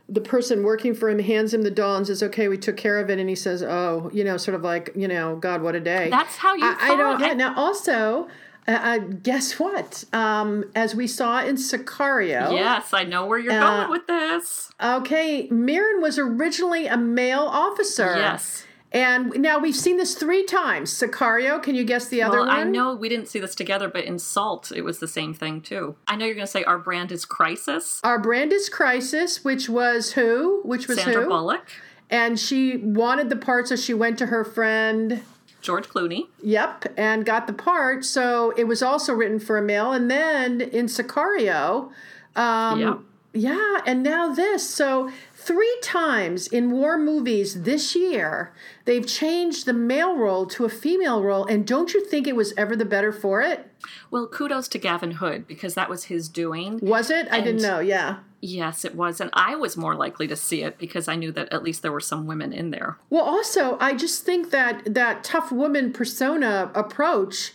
the 0.07 0.21
person 0.21 0.63
working 0.63 0.93
for 0.93 1.09
him 1.09 1.17
hands 1.19 1.51
him 1.53 1.63
the 1.63 1.71
doll 1.71 1.95
and 1.97 2.05
says, 2.05 2.21
"Okay, 2.21 2.47
we 2.47 2.57
took 2.59 2.77
care 2.77 2.99
of 2.99 3.09
it," 3.09 3.17
and 3.17 3.27
he 3.27 3.35
says, 3.35 3.63
"Oh, 3.63 4.11
you 4.13 4.23
know, 4.23 4.37
sort 4.37 4.53
of 4.53 4.61
like, 4.61 4.91
you 4.95 5.07
know, 5.07 5.35
God, 5.35 5.63
what 5.63 5.73
a 5.73 5.79
day." 5.79 6.09
That's 6.11 6.35
how 6.35 6.53
you 6.53 6.63
I, 6.63 6.91
I 6.91 6.95
don't. 6.95 7.19
Yeah. 7.19 7.33
Now, 7.33 7.55
also, 7.55 8.27
uh, 8.67 8.71
uh, 8.71 8.97
guess 8.99 9.57
what? 9.59 10.03
Um, 10.13 10.65
as 10.75 10.93
we 10.93 11.07
saw 11.07 11.43
in 11.43 11.55
Sicario, 11.55 12.51
Yes, 12.53 12.93
I 12.93 13.03
know 13.03 13.25
where 13.25 13.39
you're 13.39 13.53
Uh, 13.53 13.77
going 13.87 13.89
with 13.89 14.05
this. 14.05 14.71
Okay, 14.79 15.47
Mirren 15.49 16.01
was 16.03 16.19
originally 16.19 16.85
a 16.85 16.97
male 16.97 17.41
officer. 17.41 18.13
Yes. 18.15 18.63
And 18.95 19.41
now 19.41 19.59
we've 19.59 19.75
seen 19.75 19.97
this 19.97 20.15
three 20.15 20.45
times. 20.45 20.89
Sicario, 20.89 21.61
can 21.61 21.75
you 21.75 21.83
guess 21.83 22.07
the 22.07 22.21
other 22.23 22.39
one? 22.39 22.47
Well, 22.47 22.57
one? 22.57 22.67
I 22.67 22.69
know 22.69 22.95
we 22.95 23.09
didn't 23.09 23.27
see 23.27 23.39
this 23.39 23.53
together, 23.53 23.89
but 23.89 24.05
in 24.05 24.17
Salt, 24.17 24.71
it 24.73 24.83
was 24.83 24.99
the 24.99 25.07
same 25.07 25.33
thing 25.33 25.59
too. 25.59 25.97
I 26.07 26.15
know 26.15 26.23
you're 26.25 26.33
going 26.33 26.47
to 26.47 26.51
say 26.51 26.63
our 26.63 26.79
brand 26.79 27.11
is 27.11 27.25
Crisis. 27.25 27.99
Our 28.05 28.17
brand 28.19 28.53
is 28.53 28.69
Crisis, 28.69 29.43
which 29.43 29.67
was 29.67 30.13
who? 30.13 30.61
Which 30.63 30.87
was 30.87 31.01
Sandra 31.01 31.23
who? 31.23 31.27
Bullock, 31.27 31.67
And 32.09 32.39
she 32.39 32.77
wanted 32.77 33.29
the 33.29 33.35
part, 33.35 33.67
so 33.67 33.75
she 33.75 33.93
went 33.93 34.17
to 34.19 34.27
her 34.27 34.45
friend. 34.45 35.21
George 35.61 35.89
Clooney. 35.89 36.27
Yep, 36.41 36.93
and 36.95 37.25
got 37.25 37.47
the 37.47 37.53
part. 37.53 38.05
So 38.05 38.51
it 38.55 38.63
was 38.63 38.81
also 38.81 39.13
written 39.13 39.39
for 39.41 39.57
a 39.57 39.61
male. 39.61 39.91
And 39.91 40.09
then 40.09 40.61
in 40.61 40.85
Sicario, 40.85 41.91
um, 42.37 42.79
Yep. 42.79 42.99
yeah, 43.33 43.81
and 43.85 44.03
now 44.03 44.33
this. 44.33 44.65
So 44.69 45.11
Three 45.45 45.77
times 45.83 46.47
in 46.47 46.71
war 46.71 46.97
movies 46.97 47.61
this 47.61 47.95
year, 47.95 48.51
they've 48.85 49.05
changed 49.05 49.67
the 49.67 49.73
male 49.73 50.17
role 50.17 50.47
to 50.47 50.65
a 50.65 50.69
female 50.69 51.21
role, 51.21 51.45
and 51.45 51.67
don't 51.67 51.93
you 51.93 52.03
think 52.03 52.25
it 52.25 52.35
was 52.35 52.51
ever 52.57 52.75
the 52.75 52.83
better 52.83 53.11
for 53.11 53.43
it? 53.43 53.69
Well, 54.09 54.25
kudos 54.25 54.67
to 54.69 54.79
Gavin 54.79 55.11
Hood 55.11 55.45
because 55.47 55.75
that 55.75 55.87
was 55.87 56.05
his 56.05 56.29
doing. 56.29 56.79
Was 56.81 57.11
it? 57.11 57.27
I 57.29 57.35
And- 57.37 57.45
didn't 57.45 57.61
know. 57.61 57.79
Yeah. 57.79 58.17
Yes, 58.41 58.83
it 58.83 58.95
was. 58.95 59.21
And 59.21 59.29
I 59.33 59.55
was 59.55 59.77
more 59.77 59.93
likely 59.93 60.27
to 60.29 60.35
see 60.35 60.63
it 60.63 60.79
because 60.79 61.07
I 61.07 61.15
knew 61.15 61.31
that 61.33 61.53
at 61.53 61.61
least 61.61 61.83
there 61.83 61.91
were 61.91 61.99
some 61.99 62.25
women 62.25 62.51
in 62.51 62.71
there. 62.71 62.97
Well, 63.11 63.23
also, 63.23 63.77
I 63.79 63.93
just 63.93 64.23
think 64.23 64.49
that 64.49 64.95
that 64.95 65.23
tough 65.23 65.51
woman 65.51 65.93
persona 65.93 66.71
approach, 66.73 67.53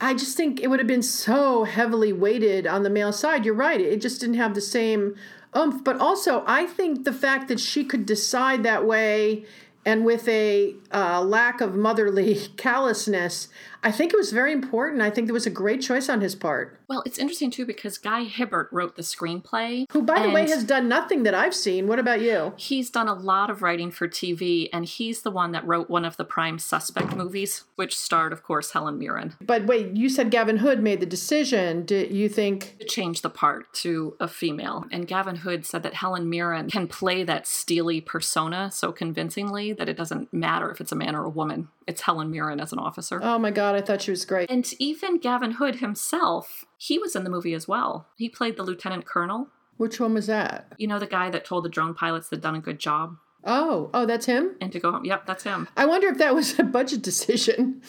I 0.00 0.14
just 0.14 0.38
think 0.38 0.60
it 0.60 0.68
would 0.68 0.78
have 0.80 0.86
been 0.88 1.02
so 1.02 1.64
heavily 1.64 2.14
weighted 2.14 2.66
on 2.66 2.82
the 2.82 2.90
male 2.90 3.12
side. 3.12 3.44
You're 3.44 3.54
right. 3.54 3.80
It 3.80 4.00
just 4.00 4.20
didn't 4.20 4.36
have 4.36 4.54
the 4.54 4.60
same 4.62 5.16
oomph. 5.54 5.84
But 5.84 5.98
also, 5.98 6.42
I 6.46 6.66
think 6.66 7.04
the 7.04 7.12
fact 7.12 7.48
that 7.48 7.60
she 7.60 7.84
could 7.84 8.06
decide 8.06 8.62
that 8.62 8.86
way 8.86 9.44
and 9.84 10.04
with 10.04 10.26
a 10.26 10.74
uh, 10.92 11.22
lack 11.22 11.60
of 11.60 11.74
motherly 11.76 12.34
callousness, 12.56 13.48
I 13.86 13.92
think 13.92 14.12
it 14.12 14.16
was 14.16 14.32
very 14.32 14.52
important. 14.52 15.00
I 15.00 15.10
think 15.10 15.28
it 15.28 15.32
was 15.32 15.46
a 15.46 15.50
great 15.50 15.80
choice 15.80 16.08
on 16.08 16.20
his 16.20 16.34
part. 16.34 16.80
Well, 16.88 17.04
it's 17.06 17.18
interesting 17.18 17.52
too 17.52 17.64
because 17.64 17.98
Guy 17.98 18.24
Hibbert 18.24 18.68
wrote 18.72 18.96
the 18.96 19.02
screenplay. 19.02 19.86
Who, 19.92 20.02
by 20.02 20.24
the 20.24 20.30
way, 20.30 20.48
has 20.48 20.64
done 20.64 20.88
nothing 20.88 21.22
that 21.22 21.34
I've 21.34 21.54
seen. 21.54 21.86
What 21.86 22.00
about 22.00 22.20
you? 22.20 22.52
He's 22.56 22.90
done 22.90 23.06
a 23.06 23.14
lot 23.14 23.48
of 23.48 23.62
writing 23.62 23.92
for 23.92 24.08
TV, 24.08 24.68
and 24.72 24.86
he's 24.86 25.22
the 25.22 25.30
one 25.30 25.52
that 25.52 25.64
wrote 25.64 25.88
one 25.88 26.04
of 26.04 26.16
the 26.16 26.24
Prime 26.24 26.58
Suspect 26.58 27.14
movies, 27.14 27.62
which 27.76 27.96
starred, 27.96 28.32
of 28.32 28.42
course, 28.42 28.72
Helen 28.72 28.98
Mirren. 28.98 29.34
But 29.40 29.66
wait, 29.66 29.94
you 29.94 30.08
said 30.08 30.32
Gavin 30.32 30.56
Hood 30.56 30.82
made 30.82 30.98
the 30.98 31.06
decision. 31.06 31.84
Do 31.84 32.08
you 32.10 32.28
think 32.28 32.78
To 32.80 32.86
change 32.86 33.22
the 33.22 33.30
part 33.30 33.72
to 33.74 34.16
a 34.18 34.26
female. 34.26 34.84
And 34.90 35.06
Gavin 35.06 35.36
Hood 35.36 35.64
said 35.64 35.84
that 35.84 35.94
Helen 35.94 36.28
Mirren 36.28 36.70
can 36.70 36.88
play 36.88 37.22
that 37.22 37.46
steely 37.46 38.00
persona 38.00 38.68
so 38.72 38.90
convincingly 38.90 39.72
that 39.74 39.88
it 39.88 39.96
doesn't 39.96 40.32
matter 40.32 40.72
if 40.72 40.80
it's 40.80 40.90
a 40.90 40.96
man 40.96 41.14
or 41.14 41.24
a 41.24 41.30
woman. 41.30 41.68
It's 41.86 42.00
Helen 42.00 42.30
Mirren 42.30 42.60
as 42.60 42.72
an 42.72 42.78
officer. 42.78 43.20
Oh 43.22 43.38
my 43.38 43.50
God, 43.50 43.76
I 43.76 43.80
thought 43.80 44.02
she 44.02 44.10
was 44.10 44.24
great. 44.24 44.50
And 44.50 44.68
even 44.78 45.18
Gavin 45.18 45.52
Hood 45.52 45.76
himself, 45.76 46.64
he 46.76 46.98
was 46.98 47.14
in 47.14 47.24
the 47.24 47.30
movie 47.30 47.54
as 47.54 47.68
well. 47.68 48.08
He 48.16 48.28
played 48.28 48.56
the 48.56 48.64
lieutenant 48.64 49.06
colonel. 49.06 49.48
Which 49.76 50.00
one 50.00 50.14
was 50.14 50.26
that? 50.26 50.72
You 50.78 50.88
know, 50.88 50.98
the 50.98 51.06
guy 51.06 51.30
that 51.30 51.44
told 51.44 51.64
the 51.64 51.68
drone 51.68 51.94
pilots 51.94 52.28
they'd 52.28 52.40
done 52.40 52.56
a 52.56 52.60
good 52.60 52.78
job 52.78 53.18
Oh, 53.44 53.90
oh, 53.94 54.06
that's 54.06 54.26
him. 54.26 54.56
and 54.60 54.72
to 54.72 54.80
go 54.80 54.90
home. 54.90 55.04
Yep, 55.04 55.24
that's 55.26 55.44
him. 55.44 55.68
I 55.76 55.86
wonder 55.86 56.08
if 56.08 56.18
that 56.18 56.34
was 56.34 56.58
a 56.58 56.64
budget 56.64 57.02
decision. 57.02 57.80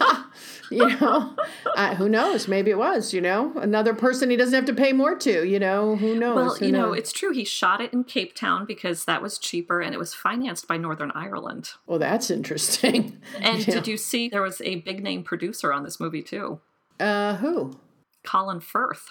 you 0.70 0.88
know, 0.98 1.36
uh, 1.76 1.94
who 1.96 2.08
knows? 2.08 2.48
Maybe 2.48 2.70
it 2.70 2.78
was. 2.78 3.12
You 3.12 3.20
know, 3.20 3.52
another 3.56 3.92
person 3.94 4.30
he 4.30 4.36
doesn't 4.36 4.54
have 4.54 4.64
to 4.64 4.74
pay 4.74 4.94
more 4.94 5.14
to. 5.16 5.46
You 5.46 5.58
know, 5.58 5.96
who 5.96 6.18
knows? 6.18 6.36
Well, 6.36 6.54
Who 6.54 6.66
you 6.66 6.72
know, 6.72 6.92
it's 6.94 7.12
true. 7.12 7.32
He 7.32 7.44
shot 7.44 7.82
it 7.82 7.92
in 7.92 8.04
Cape 8.04 8.34
Town 8.34 8.64
because 8.64 9.04
that 9.04 9.20
was 9.20 9.38
cheaper 9.38 9.82
and 9.82 9.94
it 9.94 9.98
was 9.98 10.14
financed 10.14 10.66
by 10.66 10.78
Northern 10.78 11.10
Ireland. 11.14 11.72
well, 11.86 11.98
that's 11.98 12.30
interesting. 12.30 13.20
And 13.42 13.66
Yeah. 13.66 13.74
did 13.74 13.88
you 13.88 13.96
see 13.96 14.28
there 14.28 14.40
was 14.42 14.60
a 14.62 14.76
big 14.76 15.02
name 15.02 15.24
producer 15.24 15.72
on 15.72 15.82
this 15.84 15.98
movie 16.00 16.22
too? 16.22 16.60
Uh, 16.98 17.36
who? 17.36 17.78
Colin 18.24 18.60
Firth. 18.60 19.10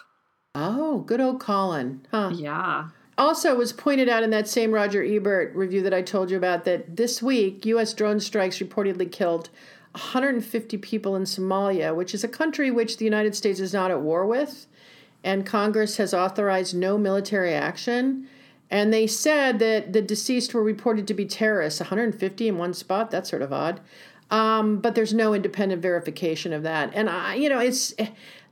Oh, 0.55 0.99
good 1.01 1.21
old 1.21 1.39
Colin. 1.39 2.05
Huh. 2.11 2.31
Yeah. 2.33 2.89
Also, 3.17 3.55
was 3.55 3.73
pointed 3.73 4.09
out 4.09 4.23
in 4.23 4.29
that 4.29 4.47
same 4.47 4.71
Roger 4.71 5.03
Ebert 5.03 5.53
review 5.55 5.81
that 5.83 5.93
I 5.93 6.01
told 6.01 6.31
you 6.31 6.37
about 6.37 6.63
that 6.65 6.95
this 6.95 7.21
week, 7.21 7.65
U.S. 7.65 7.93
drone 7.93 8.19
strikes 8.19 8.59
reportedly 8.59 9.11
killed 9.11 9.49
150 9.91 10.77
people 10.77 11.15
in 11.15 11.23
Somalia, 11.23 11.93
which 11.93 12.13
is 12.13 12.23
a 12.23 12.29
country 12.29 12.71
which 12.71 12.97
the 12.97 13.05
United 13.05 13.35
States 13.35 13.59
is 13.59 13.73
not 13.73 13.91
at 13.91 14.01
war 14.01 14.25
with, 14.25 14.65
and 15.23 15.45
Congress 15.45 15.97
has 15.97 16.13
authorized 16.13 16.75
no 16.75 16.97
military 16.97 17.53
action. 17.53 18.27
And 18.69 18.93
they 18.93 19.05
said 19.05 19.59
that 19.59 19.91
the 19.91 20.01
deceased 20.01 20.53
were 20.53 20.63
reported 20.63 21.05
to 21.07 21.13
be 21.13 21.25
terrorists, 21.25 21.81
150 21.81 22.47
in 22.47 22.57
one 22.57 22.73
spot. 22.73 23.11
That's 23.11 23.29
sort 23.29 23.41
of 23.41 23.51
odd. 23.51 23.81
Um, 24.31 24.79
but 24.79 24.95
there's 24.95 25.13
no 25.13 25.33
independent 25.33 25.81
verification 25.81 26.53
of 26.53 26.63
that. 26.63 26.91
And 26.93 27.09
I, 27.09 27.35
you 27.35 27.49
know, 27.49 27.59
it's 27.59 27.93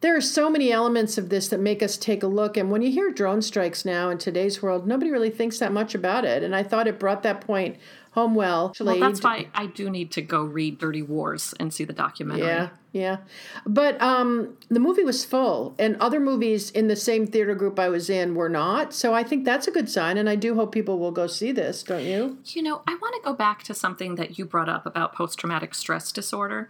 there 0.02 0.16
are 0.16 0.22
so 0.22 0.50
many 0.50 0.72
elements 0.72 1.18
of 1.18 1.30
this 1.30 1.48
that 1.50 1.60
make 1.60 1.82
us 1.82 1.98
take 1.98 2.22
a 2.22 2.28
look. 2.28 2.58
And 2.58 2.70
when 2.70 2.82
you 2.82 2.92
hear 2.92 3.12
drone 3.12 3.42
strikes 3.42 3.86
now 3.86 4.10
in 4.10 4.18
today's 4.18 4.62
world, 4.62 4.88
nobody 4.88 5.10
really 5.10 5.30
thinks 5.30 5.60
that 5.60 5.72
much 5.72 5.96
about 5.96 6.26
it. 6.26 6.44
And 6.44 6.56
I 6.56 6.64
thought 6.64 6.88
it 6.88 7.00
brought 7.00 7.24
that 7.24 7.42
point 7.42 7.78
home 8.12 8.36
well. 8.36 8.74
Well, 8.80 9.00
that's 9.00 9.24
why 9.24 9.48
I 9.54 9.68
do 9.68 9.90
need 9.90 10.12
to 10.12 10.22
go 10.22 10.44
read 10.44 10.80
Dirty 10.80 11.02
Wars 11.02 11.54
and 11.60 11.74
see 11.74 11.86
the 11.86 11.94
documentary. 11.94 12.48
Yeah, 12.48 12.70
yeah. 12.92 13.18
But 13.66 14.02
um, 14.02 14.58
the 14.70 14.80
movie 14.80 15.04
was 15.04 15.24
full, 15.24 15.76
and 15.78 15.96
other 15.98 16.20
movies 16.20 16.72
in 16.72 16.88
the 16.88 16.96
same 16.96 17.28
theater 17.28 17.54
group 17.56 17.80
I 17.80 17.90
was 17.90 18.10
in 18.10 18.36
were 18.36 18.50
not. 18.50 18.94
So 18.94 19.14
I 19.14 19.24
think 19.24 19.46
that's 19.46 19.68
a 19.68 19.72
good 19.72 19.90
sign, 19.90 20.18
and 20.18 20.30
I 20.30 20.36
do 20.36 20.56
hope 20.56 20.72
people 20.72 20.98
will 21.00 21.12
go 21.12 21.28
see 21.28 21.52
this, 21.52 21.84
don't 21.84 22.04
you? 22.04 22.40
You 22.46 22.64
know, 22.64 22.82
I 22.88 22.98
want 23.02 23.16
to 23.16 23.22
go 23.24 23.34
back 23.34 23.64
to 23.64 23.74
something 23.74 24.16
that 24.16 24.38
you 24.40 24.46
brought 24.46 24.70
up 24.70 24.86
about 24.86 25.14
post 25.14 25.38
traumatic 25.40 25.76
stress 25.76 26.12
disorder. 26.12 26.70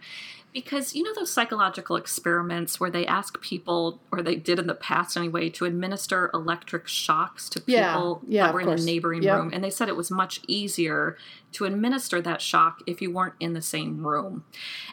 Because 0.52 0.96
you 0.96 1.04
know 1.04 1.14
those 1.14 1.32
psychological 1.32 1.94
experiments 1.94 2.80
where 2.80 2.90
they 2.90 3.06
ask 3.06 3.40
people, 3.40 4.00
or 4.10 4.20
they 4.20 4.34
did 4.34 4.58
in 4.58 4.66
the 4.66 4.74
past 4.74 5.16
anyway, 5.16 5.48
to 5.50 5.64
administer 5.64 6.28
electric 6.34 6.88
shocks 6.88 7.48
to 7.50 7.60
people 7.60 8.20
yeah, 8.26 8.46
that 8.46 8.54
were 8.54 8.60
in 8.60 8.66
course. 8.66 8.82
a 8.82 8.84
neighboring 8.84 9.22
Yep. 9.22 9.36
room, 9.38 9.50
and 9.52 9.62
they 9.62 9.70
said 9.70 9.88
it 9.88 9.94
was 9.94 10.10
much 10.10 10.40
easier 10.48 11.16
to 11.52 11.66
administer 11.66 12.20
that 12.22 12.40
shock 12.42 12.80
if 12.84 13.00
you 13.00 13.12
weren't 13.12 13.34
in 13.38 13.52
the 13.52 13.62
same 13.62 14.04
room. 14.04 14.42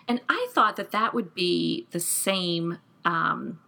And 0.08 0.22
I 0.30 0.48
thought 0.54 0.76
that 0.76 0.92
that 0.92 1.16
would 1.18 1.34
be 1.34 1.88
the 1.92 2.00
same. 2.00 2.78
Um, 3.04 3.60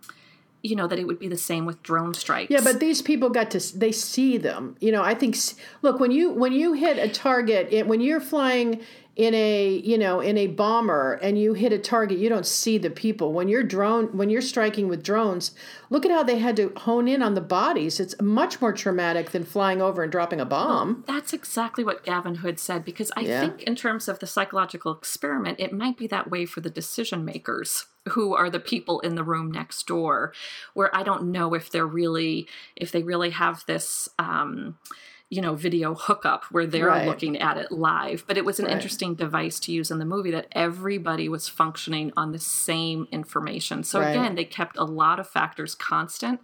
you 0.62 0.76
know 0.76 0.88
that 0.88 1.00
it 1.00 1.08
would 1.08 1.20
be 1.20 1.28
the 1.28 1.38
same 1.38 1.66
with 1.66 1.82
drone 1.82 2.14
strikes. 2.14 2.52
Yeah, 2.52 2.60
but 2.62 2.80
these 2.80 3.02
people 3.02 3.30
got 3.30 3.50
to 3.52 3.78
they 3.78 3.92
see 3.92 4.38
them. 4.38 4.76
You 4.80 4.92
know, 4.92 5.02
I 5.02 5.16
think 5.16 5.36
look 5.82 6.00
when 6.00 6.12
you 6.12 6.30
when 6.30 6.54
you 6.54 6.74
hit 6.74 6.98
a 6.98 7.10
target 7.10 7.70
it, 7.72 7.88
when 7.88 8.02
you're 8.02 8.20
flying 8.20 8.82
in 9.20 9.34
a 9.36 9.82
you 9.84 9.98
know 9.98 10.22
in 10.22 10.38
a 10.38 10.48
bomber 10.48 11.20
and 11.22 11.38
you 11.38 11.54
hit 11.54 11.74
a 11.74 11.78
target, 11.78 12.18
you 12.18 12.30
don't 12.30 12.46
see 12.46 12.78
the 12.78 12.90
people. 12.90 13.34
When 13.34 13.50
you're 13.50 13.64
drone 13.64 14.06
when 14.18 14.30
you're 14.30 14.42
striking 14.42 14.88
with 14.88 15.04
drones, 15.04 15.52
look 15.90 16.06
at 16.06 16.12
how 16.12 16.24
they 16.24 16.38
had 16.38 16.56
to 16.56 16.72
hone 16.78 17.10
in 17.10 17.22
on 17.22 17.34
the 17.34 17.42
bodies. 17.42 18.00
It's 18.00 18.16
much 18.22 18.62
more 18.62 18.72
traumatic 18.72 19.32
than 19.32 19.44
flying 19.44 19.82
over 19.82 20.04
and 20.04 20.12
dropping 20.12 20.40
a 20.40 20.46
bomb. 20.46 21.04
That's 21.06 21.34
exactly 21.34 21.84
what 21.84 22.06
Gavin 22.06 22.36
Hood 22.36 22.60
said 22.60 22.86
because 22.86 23.12
I 23.18 23.22
Yeah. 23.22 23.42
think, 23.42 23.64
in 23.64 23.76
terms 23.76 24.08
of 24.08 24.20
the 24.20 24.28
psychological 24.28 24.94
experiment, 24.94 25.60
it 25.60 25.74
might 25.74 25.98
be 25.98 26.08
that 26.08 26.32
way 26.32 26.46
for 26.46 26.62
the 26.62 26.70
decision 26.70 27.26
makers 27.26 27.88
who 28.08 28.34
are 28.34 28.50
the 28.50 28.62
people 28.62 29.02
in 29.02 29.16
the 29.16 29.24
room 29.26 29.52
next 29.52 29.86
door, 29.86 30.32
where 30.74 30.96
I 30.96 31.04
don't 31.04 31.26
know 31.32 31.54
if 31.54 31.70
they're 31.70 31.86
really, 31.86 32.48
if 32.78 32.94
they 32.94 33.04
really 33.04 33.32
have 33.32 33.66
this. 33.68 34.08
Um, 34.18 34.78
you 35.30 35.42
know, 35.42 35.54
video 35.54 35.94
hookup 35.94 36.46
where 36.46 36.66
they're 36.66 36.88
Right. 36.88 37.06
looking 37.06 37.38
at 37.38 37.58
it 37.58 37.72
live. 37.72 38.24
But 38.28 38.38
it 38.38 38.46
was 38.46 38.60
an 38.60 38.66
Right. 38.66 38.74
interesting 38.74 39.14
device 39.14 39.60
to 39.62 39.72
use 39.72 39.92
in 39.92 40.00
the 40.00 40.06
movie 40.06 40.32
that 40.32 40.48
everybody 40.54 41.30
was 41.30 41.48
functioning 41.48 42.12
on 42.18 42.32
the 42.32 42.40
same 42.40 43.08
information. 43.12 43.84
So 43.84 44.00
Right. 44.00 44.10
again, 44.10 44.34
they 44.36 44.46
kept 44.46 44.76
a 44.78 44.84
lot 44.86 45.20
of 45.20 45.28
factors 45.30 45.76
constant. 45.76 46.42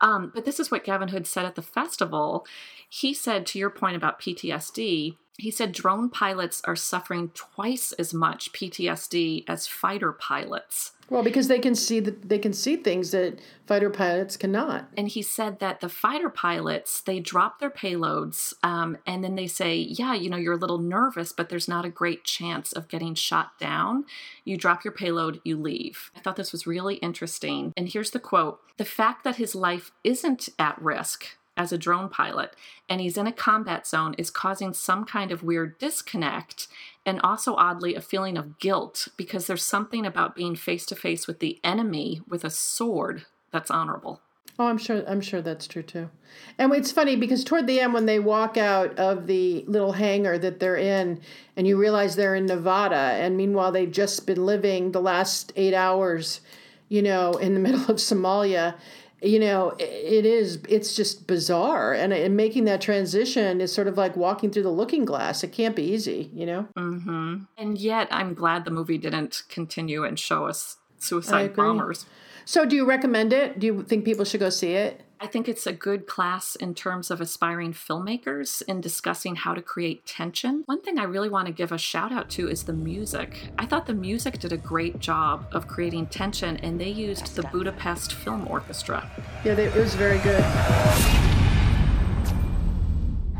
Um, 0.00 0.30
but 0.34 0.44
this 0.44 0.60
is 0.60 0.70
what 0.70 0.84
Gavin 0.84 1.08
Hood 1.08 1.26
said 1.26 1.44
at 1.46 1.56
the 1.56 1.62
festival. 1.62 2.46
He 2.88 3.12
said, 3.12 3.44
to 3.46 3.58
your 3.58 3.70
point 3.70 3.96
about 3.96 4.20
PTSD, 4.20 5.16
he 5.42 5.50
said 5.50 5.72
drone 5.72 6.08
pilots 6.08 6.62
are 6.66 6.76
suffering 6.76 7.32
twice 7.34 7.90
as 7.92 8.14
much 8.14 8.52
PTSD 8.52 9.42
as 9.48 9.66
fighter 9.66 10.12
pilots. 10.12 10.92
Well, 11.10 11.24
because 11.24 11.48
they 11.48 11.58
can 11.58 11.74
see 11.74 11.98
that 11.98 12.28
they 12.28 12.38
can 12.38 12.52
see 12.52 12.76
things 12.76 13.10
that 13.10 13.40
fighter 13.66 13.90
pilots 13.90 14.36
cannot. 14.36 14.88
And 14.96 15.08
he 15.08 15.20
said 15.20 15.58
that 15.58 15.80
the 15.80 15.88
fighter 15.88 16.30
pilots, 16.30 17.00
they 17.00 17.18
drop 17.18 17.58
their 17.58 17.70
payloads 17.70 18.54
um, 18.62 18.98
and 19.04 19.24
then 19.24 19.34
they 19.34 19.48
say, 19.48 19.74
Yeah, 19.74 20.14
you 20.14 20.30
know, 20.30 20.36
you're 20.36 20.54
a 20.54 20.56
little 20.56 20.78
nervous, 20.78 21.32
but 21.32 21.48
there's 21.48 21.68
not 21.68 21.84
a 21.84 21.90
great 21.90 22.22
chance 22.22 22.72
of 22.72 22.86
getting 22.86 23.16
shot 23.16 23.58
down. 23.58 24.04
You 24.44 24.56
drop 24.56 24.84
your 24.84 24.94
payload, 24.94 25.40
you 25.44 25.56
leave. 25.56 26.12
I 26.16 26.20
thought 26.20 26.36
this 26.36 26.52
was 26.52 26.68
really 26.68 26.94
interesting. 26.96 27.72
And 27.76 27.88
here's 27.88 28.12
the 28.12 28.20
quote 28.20 28.60
The 28.76 28.84
fact 28.84 29.24
that 29.24 29.36
his 29.36 29.56
life 29.56 29.90
isn't 30.04 30.50
at 30.56 30.80
risk 30.80 31.26
as 31.56 31.72
a 31.72 31.78
drone 31.78 32.08
pilot 32.08 32.54
and 32.88 33.00
he's 33.00 33.16
in 33.16 33.26
a 33.26 33.32
combat 33.32 33.86
zone 33.86 34.14
is 34.16 34.30
causing 34.30 34.72
some 34.72 35.04
kind 35.04 35.30
of 35.30 35.42
weird 35.42 35.78
disconnect 35.78 36.68
and 37.04 37.20
also 37.20 37.54
oddly 37.56 37.94
a 37.94 38.00
feeling 38.00 38.36
of 38.36 38.58
guilt 38.58 39.08
because 39.16 39.46
there's 39.46 39.64
something 39.64 40.06
about 40.06 40.34
being 40.34 40.56
face 40.56 40.86
to 40.86 40.94
face 40.94 41.26
with 41.26 41.40
the 41.40 41.60
enemy 41.62 42.20
with 42.28 42.44
a 42.44 42.50
sword 42.50 43.26
that's 43.50 43.70
honorable. 43.70 44.20
Oh, 44.58 44.66
I'm 44.66 44.78
sure. 44.78 45.02
I'm 45.08 45.20
sure 45.20 45.40
that's 45.40 45.66
true 45.66 45.82
too. 45.82 46.10
And 46.58 46.72
it's 46.74 46.92
funny 46.92 47.16
because 47.16 47.42
toward 47.42 47.66
the 47.66 47.80
end, 47.80 47.94
when 47.94 48.06
they 48.06 48.18
walk 48.18 48.56
out 48.56 48.98
of 48.98 49.26
the 49.26 49.64
little 49.66 49.92
hangar 49.92 50.38
that 50.38 50.60
they're 50.60 50.76
in, 50.76 51.20
and 51.56 51.66
you 51.66 51.78
realize 51.78 52.16
they're 52.16 52.34
in 52.34 52.46
Nevada, 52.46 52.94
and 52.96 53.36
meanwhile 53.36 53.72
they've 53.72 53.90
just 53.90 54.26
been 54.26 54.44
living 54.44 54.92
the 54.92 55.00
last 55.00 55.52
eight 55.56 55.74
hours, 55.74 56.42
you 56.88 57.00
know, 57.00 57.32
in 57.32 57.54
the 57.54 57.60
middle 57.66 57.84
of 57.86 57.96
Somalia. 57.96 58.74
You 59.22 59.38
know, 59.38 59.74
it 59.78 60.26
is. 60.26 60.58
It's 60.68 60.96
just 60.96 61.28
bizarre, 61.28 61.92
and, 61.92 62.12
and 62.12 62.36
making 62.36 62.64
that 62.64 62.80
transition 62.80 63.60
is 63.60 63.72
sort 63.72 63.86
of 63.86 63.96
like 63.96 64.16
walking 64.16 64.50
through 64.50 64.64
the 64.64 64.70
looking 64.70 65.04
glass. 65.04 65.44
It 65.44 65.52
can't 65.52 65.76
be 65.76 65.84
easy, 65.84 66.28
you 66.34 66.44
know. 66.44 66.66
hmm 66.76 67.36
And 67.56 67.78
yet, 67.78 68.08
I'm 68.10 68.34
glad 68.34 68.64
the 68.64 68.72
movie 68.72 68.98
didn't 68.98 69.44
continue 69.48 70.02
and 70.04 70.18
show 70.18 70.46
us 70.46 70.78
suicide 70.98 71.54
bombers. 71.54 72.04
So, 72.44 72.66
do 72.66 72.74
you 72.74 72.84
recommend 72.84 73.32
it? 73.32 73.60
Do 73.60 73.66
you 73.68 73.82
think 73.84 74.04
people 74.04 74.24
should 74.24 74.40
go 74.40 74.50
see 74.50 74.72
it? 74.72 75.01
I 75.22 75.28
think 75.28 75.48
it's 75.48 75.68
a 75.68 75.72
good 75.72 76.08
class 76.08 76.56
in 76.56 76.74
terms 76.74 77.08
of 77.08 77.20
aspiring 77.20 77.74
filmmakers 77.74 78.60
in 78.62 78.80
discussing 78.80 79.36
how 79.36 79.54
to 79.54 79.62
create 79.62 80.04
tension. 80.04 80.64
One 80.66 80.82
thing 80.82 80.98
I 80.98 81.04
really 81.04 81.28
want 81.28 81.46
to 81.46 81.52
give 81.52 81.70
a 81.70 81.78
shout 81.78 82.10
out 82.10 82.28
to 82.30 82.48
is 82.48 82.64
the 82.64 82.72
music. 82.72 83.38
I 83.56 83.64
thought 83.66 83.86
the 83.86 83.94
music 83.94 84.40
did 84.40 84.52
a 84.52 84.56
great 84.56 84.98
job 84.98 85.46
of 85.52 85.68
creating 85.68 86.06
tension, 86.06 86.56
and 86.56 86.80
they 86.80 86.88
used 86.88 87.36
the 87.36 87.44
Budapest 87.44 88.14
Film 88.14 88.48
Orchestra. 88.48 89.08
Yeah, 89.44 89.54
they, 89.54 89.66
it 89.66 89.76
was 89.76 89.94
very 89.94 90.18
good. 90.18 90.42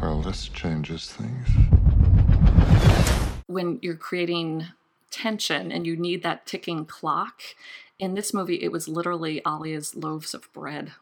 Well, 0.00 0.22
this 0.22 0.46
changes 0.50 1.10
things. 1.10 1.48
When 3.48 3.80
you're 3.82 3.96
creating 3.96 4.66
tension 5.10 5.72
and 5.72 5.84
you 5.84 5.96
need 5.96 6.22
that 6.22 6.46
ticking 6.46 6.84
clock, 6.84 7.42
in 7.98 8.14
this 8.14 8.32
movie, 8.32 8.62
it 8.62 8.70
was 8.70 8.86
literally 8.86 9.42
Alia's 9.44 9.96
loaves 9.96 10.32
of 10.32 10.52
bread. 10.52 10.92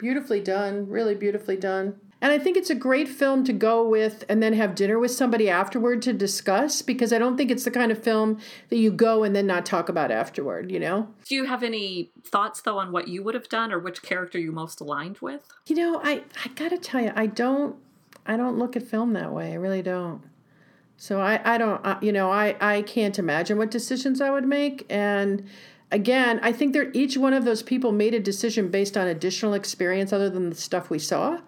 Beautifully 0.00 0.40
done, 0.40 0.88
really 0.88 1.14
beautifully 1.14 1.58
done. 1.58 2.00
And 2.22 2.32
I 2.32 2.38
think 2.38 2.56
it's 2.56 2.70
a 2.70 2.74
great 2.74 3.06
film 3.06 3.44
to 3.44 3.52
go 3.52 3.86
with 3.86 4.24
and 4.30 4.42
then 4.42 4.54
have 4.54 4.74
dinner 4.74 4.98
with 4.98 5.10
somebody 5.10 5.50
afterward 5.50 6.00
to 6.02 6.14
discuss 6.14 6.80
because 6.80 7.12
I 7.12 7.18
don't 7.18 7.36
think 7.36 7.50
it's 7.50 7.64
the 7.64 7.70
kind 7.70 7.92
of 7.92 8.02
film 8.02 8.38
that 8.70 8.76
you 8.76 8.90
go 8.90 9.24
and 9.24 9.36
then 9.36 9.46
not 9.46 9.66
talk 9.66 9.90
about 9.90 10.10
afterward, 10.10 10.70
you 10.70 10.80
know? 10.80 11.08
Do 11.26 11.34
you 11.34 11.44
have 11.44 11.62
any 11.62 12.12
thoughts 12.24 12.62
though 12.62 12.78
on 12.78 12.92
what 12.92 13.08
you 13.08 13.22
would 13.22 13.34
have 13.34 13.50
done 13.50 13.72
or 13.72 13.78
which 13.78 14.02
character 14.02 14.38
you 14.38 14.52
most 14.52 14.80
aligned 14.80 15.18
with? 15.18 15.46
You 15.66 15.76
know, 15.76 16.00
I 16.02 16.22
I 16.44 16.48
got 16.54 16.70
to 16.70 16.78
tell 16.78 17.02
you, 17.02 17.12
I 17.14 17.26
don't 17.26 17.76
I 18.24 18.38
don't 18.38 18.58
look 18.58 18.76
at 18.76 18.82
film 18.82 19.12
that 19.14 19.32
way. 19.32 19.52
I 19.52 19.56
really 19.56 19.82
don't. 19.82 20.22
So 20.96 21.20
I 21.20 21.40
I 21.44 21.58
don't 21.58 21.84
uh, 21.84 21.98
you 22.00 22.12
know, 22.12 22.30
I 22.30 22.56
I 22.60 22.82
can't 22.82 23.18
imagine 23.18 23.58
what 23.58 23.70
decisions 23.70 24.22
I 24.22 24.30
would 24.30 24.46
make 24.46 24.86
and 24.88 25.46
again, 25.90 26.40
I 26.42 26.52
think 26.52 26.72
that 26.74 26.94
each 26.94 27.16
one 27.16 27.32
of 27.32 27.44
those 27.44 27.62
people 27.62 27.92
made 27.92 28.14
a 28.14 28.20
decision 28.20 28.68
based 28.68 28.96
on 28.96 29.06
additional 29.06 29.54
experience 29.54 30.12
other 30.12 30.30
than 30.30 30.50
the 30.50 30.56
stuff 30.56 30.90
we 30.90 30.98
saw. 30.98 31.40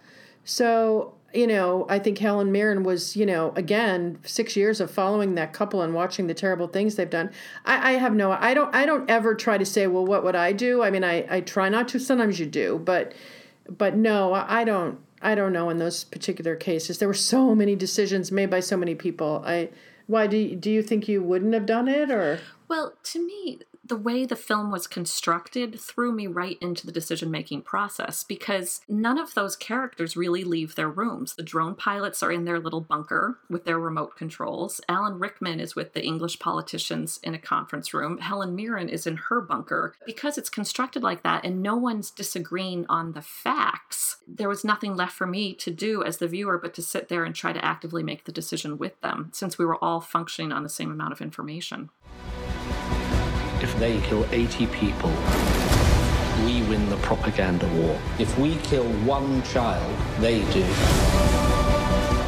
So, 0.45 1.15
you 1.33 1.47
know, 1.47 1.87
I 1.89 1.99
think 1.99 2.19
Helen 2.19 2.53
Mirren 2.53 2.83
was, 2.83 3.17
you 3.17 3.25
know, 3.25 3.53
again, 3.57 4.19
six 4.25 4.57
years 4.57 4.81
of 4.81 4.91
following 4.91 5.35
that 5.37 5.53
couple 5.53 5.81
and 5.81 5.95
watching 5.95 6.27
the 6.27 6.35
terrible 6.35 6.67
things 6.67 6.97
they've 6.97 7.09
done. 7.09 7.31
I, 7.65 7.93
I 7.93 7.99
have 7.99 8.15
no, 8.15 8.33
I 8.33 8.53
don't, 8.55 8.75
I 8.75 8.85
don't 8.85 9.09
ever 9.09 9.35
try 9.35 9.57
to 9.57 9.65
say, 9.65 9.87
well, 9.87 10.05
what 10.05 10.25
would 10.25 10.37
I 10.37 10.53
do? 10.53 10.83
I 10.83 10.91
mean, 10.91 11.05
I, 11.05 11.27
I 11.31 11.41
try 11.41 11.69
not 11.69 11.89
to. 11.89 11.99
Sometimes 11.99 12.39
you 12.39 12.47
do, 12.47 12.81
but, 12.85 13.15
but 13.69 13.97
no, 13.97 14.35
I 14.35 14.65
don't. 14.65 14.99
I 15.25 15.37
don't 15.37 15.53
know 15.53 15.71
in 15.71 15.79
those 15.79 16.03
particular 16.03 16.57
cases. 16.57 16.99
There 16.99 17.07
were 17.07 17.15
so 17.15 17.55
many 17.55 17.77
decisions 17.77 18.33
made 18.33 18.51
by 18.51 18.59
so 18.59 18.77
many 18.77 18.97
people. 18.97 19.41
I, 19.47 19.69
why 20.09 20.27
do 20.27 20.37
you, 20.37 20.57
do 20.57 20.69
you 20.69 20.83
think 20.83 21.07
you 21.07 21.23
wouldn't 21.23 21.55
have 21.55 21.65
done 21.65 21.87
it 21.87 22.11
or? 22.11 22.41
Well, 22.67 22.95
to 23.05 23.25
me, 23.25 23.61
the 23.85 23.97
way 23.97 24.25
the 24.25 24.37
film 24.37 24.71
was 24.71 24.87
constructed 24.87 25.79
threw 25.79 26.13
me 26.13 26.27
right 26.27 26.57
into 26.61 26.87
the 26.87 26.93
decision 26.93 27.31
making 27.31 27.63
process 27.63 28.23
because 28.23 28.81
none 28.89 29.19
of 29.19 29.35
those 29.35 29.57
characters 29.57 30.17
really 30.17 30.45
leave 30.45 30.75
their 30.75 30.89
rooms. 30.89 31.35
The 31.35 31.43
drone 31.43 31.75
pilots 31.75 32.23
are 32.23 32.31
in 32.31 32.45
their 32.45 32.61
little 32.61 32.81
bunker 32.81 33.39
with 33.51 33.65
their 33.65 33.79
remote 33.79 34.17
controls. 34.17 34.81
Alan 34.89 35.19
Rickman 35.19 35.59
is 35.59 35.75
with 35.75 35.95
the 35.95 36.05
English 36.05 36.39
politicians 36.39 37.19
in 37.25 37.35
a 37.35 37.39
conference 37.39 37.93
room. 37.93 38.19
Helen 38.19 38.55
Mirren 38.55 38.89
is 38.89 39.07
in 39.07 39.17
her 39.17 39.41
bunker. 39.41 39.95
Because 40.07 40.39
it's 40.39 40.49
constructed 40.49 41.03
like 41.03 41.25
that 41.25 41.45
and 41.45 41.61
no 41.63 41.75
one's 41.75 42.11
disagreeing 42.11 42.87
on 42.89 43.13
the 43.13 43.23
facts, 43.23 44.19
there 44.29 44.49
was 44.49 44.65
nothing 44.65 44.95
left 44.95 45.13
for 45.13 45.27
me 45.27 45.55
to 45.55 45.73
do 45.73 46.05
as 46.05 46.19
the 46.19 46.29
viewer 46.29 46.57
but 46.57 46.75
to 46.75 46.83
sit 46.83 47.09
there 47.09 47.25
and 47.25 47.35
try 47.35 47.53
to 47.53 47.65
actively 47.65 48.05
make 48.05 48.25
the 48.25 48.33
decision 48.33 48.79
with 48.79 49.01
them 49.01 49.31
since 49.33 49.59
we 49.59 49.65
were 49.65 49.83
all 49.83 50.01
functioning 50.01 50.53
on 50.53 50.63
the 50.63 50.69
same 50.69 50.93
amount 50.93 51.13
of 51.13 51.21
information 51.21 51.91
they 53.83 54.01
kill 54.03 54.25
80 54.31 54.69
people, 54.69 55.11
we 56.45 56.63
win 56.71 56.89
the 56.89 56.97
propaganda 56.99 57.67
war. 57.75 57.99
If 58.21 58.39
we 58.39 58.55
kill 58.59 58.85
one 59.03 59.43
child, 59.43 59.93
they 60.21 60.43
do. 60.53 60.63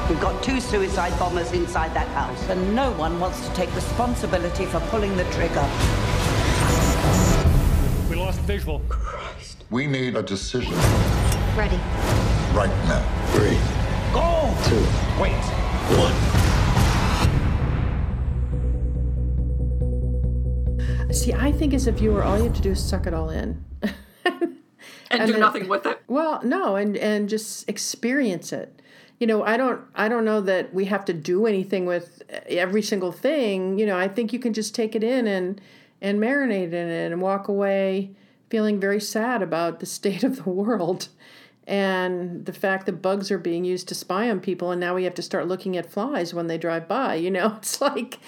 We've 0.09 0.21
got 0.21 0.43
two 0.43 0.59
suicide 0.59 1.17
bombers 1.17 1.53
inside 1.53 1.95
that 1.95 2.09
house, 2.09 2.49
and 2.51 2.75
no 2.75 2.91
one 2.95 3.21
wants 3.21 3.47
to 3.47 3.55
take 3.55 3.73
responsibility 3.73 4.67
for 4.67 4.81
pulling 4.91 5.17
the 5.17 5.23
trigger. 5.31 5.65
We 8.11 8.17
lost 8.17 8.41
visual. 8.41 8.81
Christ. 8.89 9.65
We 9.71 9.87
need 9.87 10.17
a 10.17 10.25
decision. 10.25 10.75
Ready. 11.57 11.79
Right 12.53 12.75
now. 12.89 13.07
Three. 13.29 13.61
Go! 14.13 14.53
Two. 14.69 15.23
Wait. 15.23 15.45
One. 16.01 16.44
See, 21.15 21.33
I 21.33 21.53
think 21.53 21.73
as 21.75 21.87
a 21.87 21.93
viewer, 21.93 22.25
all 22.25 22.37
you 22.37 22.45
have 22.45 22.55
to 22.55 22.61
do 22.61 22.73
is 22.73 22.83
suck 22.83 23.07
it 23.07 23.15
all 23.15 23.31
in. 23.31 23.65
and, 23.83 24.59
and, 25.11 25.27
do 25.27 25.33
then, 25.33 25.41
nothing 25.41 25.69
with 25.69 25.87
it. 25.87 26.03
Well, 26.09 26.43
no, 26.43 26.75
and 26.75 26.97
and 26.97 27.29
just 27.29 27.69
experience 27.69 28.53
it. 28.53 28.83
You 29.21 29.29
know, 29.29 29.45
I 29.45 29.57
don't 29.57 29.81
I 29.95 30.09
don't 30.09 30.25
know 30.25 30.41
that 30.41 30.75
we 30.75 30.87
have 30.87 31.05
to 31.05 31.13
do 31.13 31.47
anything 31.47 31.87
with 31.87 32.23
every 32.49 32.83
single 32.83 33.13
thing. 33.13 33.79
You 33.79 33.87
know, 33.87 33.97
I 33.97 34.09
think 34.09 34.33
you 34.33 34.41
can 34.41 34.53
just 34.53 34.75
take 34.75 34.97
it 34.97 35.05
in 35.05 35.29
and 35.29 35.61
and 36.03 36.19
marinate 36.19 36.73
in 36.73 36.89
it 36.89 37.13
and 37.13 37.23
walk 37.23 37.47
away 37.47 38.11
feeling 38.51 38.81
very 38.81 39.01
sad 39.01 39.41
about 39.41 39.79
the 39.79 39.87
state 39.99 40.25
of 40.25 40.43
the 40.43 40.51
world 40.51 41.09
and 41.67 42.45
the 42.45 42.53
fact 42.53 42.87
that 42.87 43.01
bugs 43.01 43.31
are 43.31 43.39
being 43.39 43.65
used 43.65 43.89
to 43.89 43.95
spy 43.95 44.29
on 44.29 44.39
people 44.41 44.71
and 44.71 44.81
now 44.81 44.95
we 44.95 45.05
have 45.05 45.15
to 45.15 45.23
start 45.23 45.49
looking 45.49 45.77
at 45.77 45.91
flies 45.91 46.35
when 46.35 46.47
they 46.47 46.59
drive 46.59 46.87
by 46.87 47.15
you 47.15 47.31
know 47.31 47.55
it's 47.57 47.81
like 47.81 48.19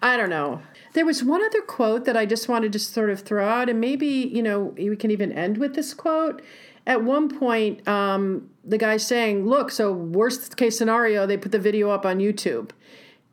i 0.00 0.16
don't 0.16 0.30
know 0.30 0.62
there 0.94 1.04
was 1.04 1.22
one 1.22 1.44
other 1.44 1.60
quote 1.60 2.04
that 2.06 2.16
I 2.16 2.24
just 2.24 2.48
wanted 2.48 2.72
to 2.72 2.78
sort 2.78 3.10
of 3.10 3.20
throw 3.20 3.46
out, 3.46 3.68
and 3.68 3.80
maybe, 3.80 4.06
you 4.06 4.42
know, 4.42 4.74
we 4.76 4.96
can 4.96 5.10
even 5.10 5.32
end 5.32 5.58
with 5.58 5.74
this 5.74 5.92
quote. 5.92 6.40
At 6.86 7.02
one 7.02 7.28
point, 7.28 7.86
um, 7.86 8.48
the 8.64 8.78
guy's 8.78 9.06
saying, 9.06 9.46
Look, 9.46 9.70
so 9.70 9.92
worst 9.92 10.56
case 10.56 10.78
scenario, 10.78 11.26
they 11.26 11.36
put 11.36 11.52
the 11.52 11.58
video 11.58 11.90
up 11.90 12.06
on 12.06 12.18
YouTube. 12.18 12.70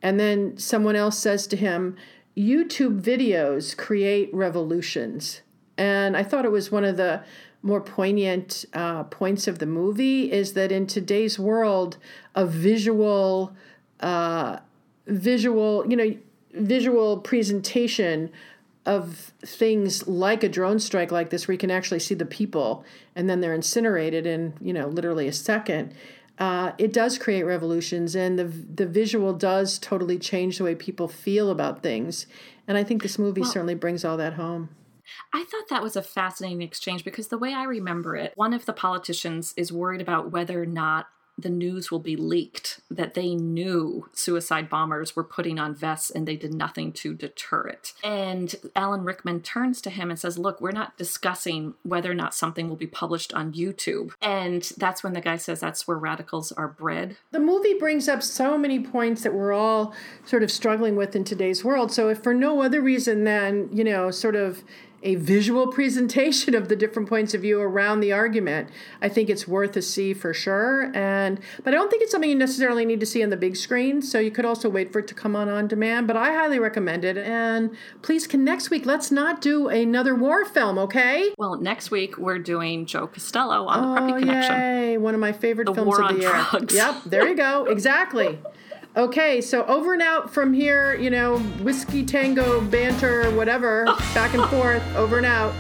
And 0.02 0.20
then 0.20 0.58
someone 0.58 0.96
else 0.96 1.20
says 1.20 1.46
to 1.48 1.56
him, 1.56 1.96
YouTube 2.36 3.02
videos 3.02 3.78
create 3.78 4.34
revolutions. 4.34 5.42
And 5.78 6.18
I 6.18 6.24
thought 6.24 6.46
it 6.46 6.52
was 6.52 6.72
one 6.72 6.84
of 6.84 6.98
the 6.98 7.24
more 7.62 7.82
poignant 7.82 8.66
uh, 8.74 9.04
points 9.04 9.48
of 9.48 9.60
the 9.60 9.68
movie 9.68 10.32
is 10.32 10.54
that 10.54 10.72
in 10.72 10.88
today's 10.88 11.38
world, 11.38 11.98
a 12.34 12.46
visual, 12.46 13.56
uh, 14.00 14.58
visual, 15.06 15.86
you 15.88 15.96
know, 15.96 16.16
visual 16.54 17.18
presentation 17.20 18.32
of 18.86 19.32
things 19.46 20.08
like 20.08 20.44
a 20.44 20.50
drone 20.50 20.80
strike 20.80 21.12
like 21.12 21.30
this 21.30 21.48
where 21.48 21.54
you 21.54 21.60
can 21.60 21.70
actually 21.70 22.00
see 22.00 22.16
the 22.16 22.26
people 22.26 22.84
and 23.16 23.30
then 23.30 23.40
they're 23.40 23.54
incinerated 23.54 24.26
in 24.26 24.54
you 24.60 24.74
know 24.74 24.88
literally 24.88 25.28
a 25.28 25.34
second 25.34 25.94
uh, 26.42 26.72
it 26.80 26.92
does 26.92 27.20
create 27.20 27.44
revolutions 27.44 28.16
and 28.16 28.40
the 28.40 28.46
the 28.46 28.88
visual 28.88 29.32
does 29.32 29.78
totally 29.78 30.18
change 30.18 30.58
the 30.58 30.64
way 30.64 30.74
people 30.74 31.08
feel 31.08 31.52
about 31.52 31.84
things. 31.84 32.26
And 32.68 32.78
i 32.78 32.84
think 32.84 33.04
this 33.04 33.20
movie 33.20 33.42
well, 33.42 33.52
certainly 33.52 33.76
brings 33.76 34.04
all 34.04 34.18
that 34.18 34.34
home. 34.34 34.70
I 35.34 35.44
thought 35.44 35.70
that 35.70 35.84
was 35.84 35.96
a 35.96 36.02
fascinating 36.02 36.64
exchange 36.64 37.04
because 37.04 37.28
the 37.28 37.38
way 37.38 37.54
I 37.54 37.64
remember 37.64 38.16
it, 38.16 38.34
one 38.36 38.54
of 38.54 38.66
the 38.66 38.74
politicians 38.74 39.54
is 39.56 39.72
worried 39.72 40.02
about 40.02 40.32
whether 40.32 40.62
or 40.62 40.66
not 40.66 41.08
the 41.42 41.50
news 41.50 41.92
will 41.92 42.00
be 42.00 42.16
leaked 42.16 42.80
that 42.90 43.14
they 43.14 43.36
knew 43.36 44.10
suicide 44.14 44.70
bombers 44.70 45.16
were 45.16 45.24
putting 45.24 45.60
on 45.60 45.76
vests 45.76 46.10
and 46.10 46.28
they 46.28 46.36
did 46.36 46.54
nothing 46.54 46.92
to 46.94 47.14
deter 47.14 47.68
it. 47.68 47.94
And 48.04 48.56
Alan 48.76 49.04
Rickman 49.04 49.42
turns 49.42 49.82
to 49.82 49.90
him 49.90 50.10
and 50.10 50.20
says, 50.20 50.38
Look, 50.38 50.62
we're 50.62 50.72
not 50.72 50.98
discussing 50.98 51.74
whether 51.84 52.12
or 52.12 52.16
not 52.16 52.34
something 52.34 52.70
will 52.70 52.76
be 52.76 52.88
published 52.88 53.34
on 53.34 53.54
YouTube. 53.54 54.14
And 54.22 54.64
that's 54.78 55.04
when 55.04 55.14
the 55.14 55.22
guy 55.22 55.38
says 55.38 55.60
that's 55.60 55.88
where 55.88 55.98
radicals 55.98 56.52
are 56.54 56.68
bred. 56.68 57.18
The 57.32 57.40
movie 57.40 57.76
brings 57.76 58.08
up 58.08 58.24
so 58.24 58.58
many 58.58 58.80
points 58.80 59.24
that 59.24 59.34
we're 59.34 59.54
all 59.54 59.94
sort 60.26 60.44
of 60.44 60.52
struggling 60.52 60.96
with 60.96 61.16
in 61.16 61.24
today's 61.24 61.64
world. 61.64 61.92
So, 61.92 62.10
if 62.10 62.22
for 62.24 62.34
no 62.34 62.62
other 62.62 62.82
reason 62.82 63.24
than, 63.24 63.70
you 63.72 63.84
know, 63.84 64.12
sort 64.12 64.36
of 64.36 64.64
a 65.04 65.16
visual 65.16 65.68
presentation 65.68 66.54
of 66.54 66.70
the 66.70 66.76
different 66.76 67.10
points 67.10 67.34
of 67.34 67.42
view 67.42 67.60
around 67.60 68.00
the 68.02 68.12
argument, 68.12 68.70
I 69.02 69.10
think 69.10 69.30
it's 69.30 69.48
worth 69.48 69.76
a 69.76 69.82
see 69.82 70.14
for 70.14 70.34
sure. 70.34 70.92
And 70.96 71.40
but 71.64 71.74
I 71.74 71.78
don't 71.78 71.90
think 71.90 72.04
it's 72.04 72.12
something 72.12 72.30
you 72.30 72.36
necessarily 72.36 72.86
need 72.86 73.00
to 73.00 73.06
see 73.06 73.24
on 73.24 73.30
the 73.30 73.38
big 73.38 73.56
screen. 73.56 74.02
So 74.02 74.20
you 74.20 74.32
could 74.32 74.46
also 74.46 74.70
wait 74.70 74.94
for 74.94 75.00
it 75.00 75.08
to 75.08 75.14
come 75.14 75.36
on 75.36 75.50
on 75.50 75.68
demand. 75.68 76.08
But 76.08 76.18
I 76.18 76.34
highly 76.34 76.60
recommend 76.60 77.04
it. 77.04 77.18
And 77.18 77.76
please, 78.02 78.28
can 78.28 78.44
next 78.44 78.70
week 78.70 78.86
let's 78.86 79.12
not 79.12 79.42
do 79.42 79.68
another 79.68 80.16
war 80.16 80.46
film, 80.46 80.78
okay? 80.78 81.34
Well, 81.38 81.56
next 81.56 81.92
week 81.92 82.18
we're 82.18 82.40
doing 82.40 82.86
Joe 82.86 83.08
Castelo 83.08 83.68
on 83.68 83.84
oh, 83.84 83.96
the 83.96 84.02
Preppie 84.02 84.16
oh, 84.16 84.20
Connection. 84.20 84.60
Yay! 84.60 84.98
One 84.98 85.14
of 85.14 85.20
my 85.20 85.32
favorite 85.32 85.66
the 85.66 85.74
films 85.74 85.88
war 85.88 86.02
of 86.04 86.10
the 86.10 86.14
on 86.16 86.22
year. 86.22 86.46
Drugs. 86.52 86.76
Yep, 86.76 87.04
there 87.06 87.28
you 87.28 87.36
go. 87.36 87.66
Exactly. 87.72 88.38
Okay, 88.98 89.40
so 89.40 89.64
over 89.68 89.94
and 89.94 90.02
out 90.02 90.34
from 90.34 90.52
here, 90.52 90.96
you 90.96 91.10
know, 91.10 91.40
whiskey 91.64 92.06
tango 92.06 92.60
banter, 92.60 93.32
whatever, 93.38 93.86
back 94.14 94.34
and 94.34 94.44
forth, 94.50 94.84
over 94.98 95.16
and 95.16 95.26
out. 95.26 95.54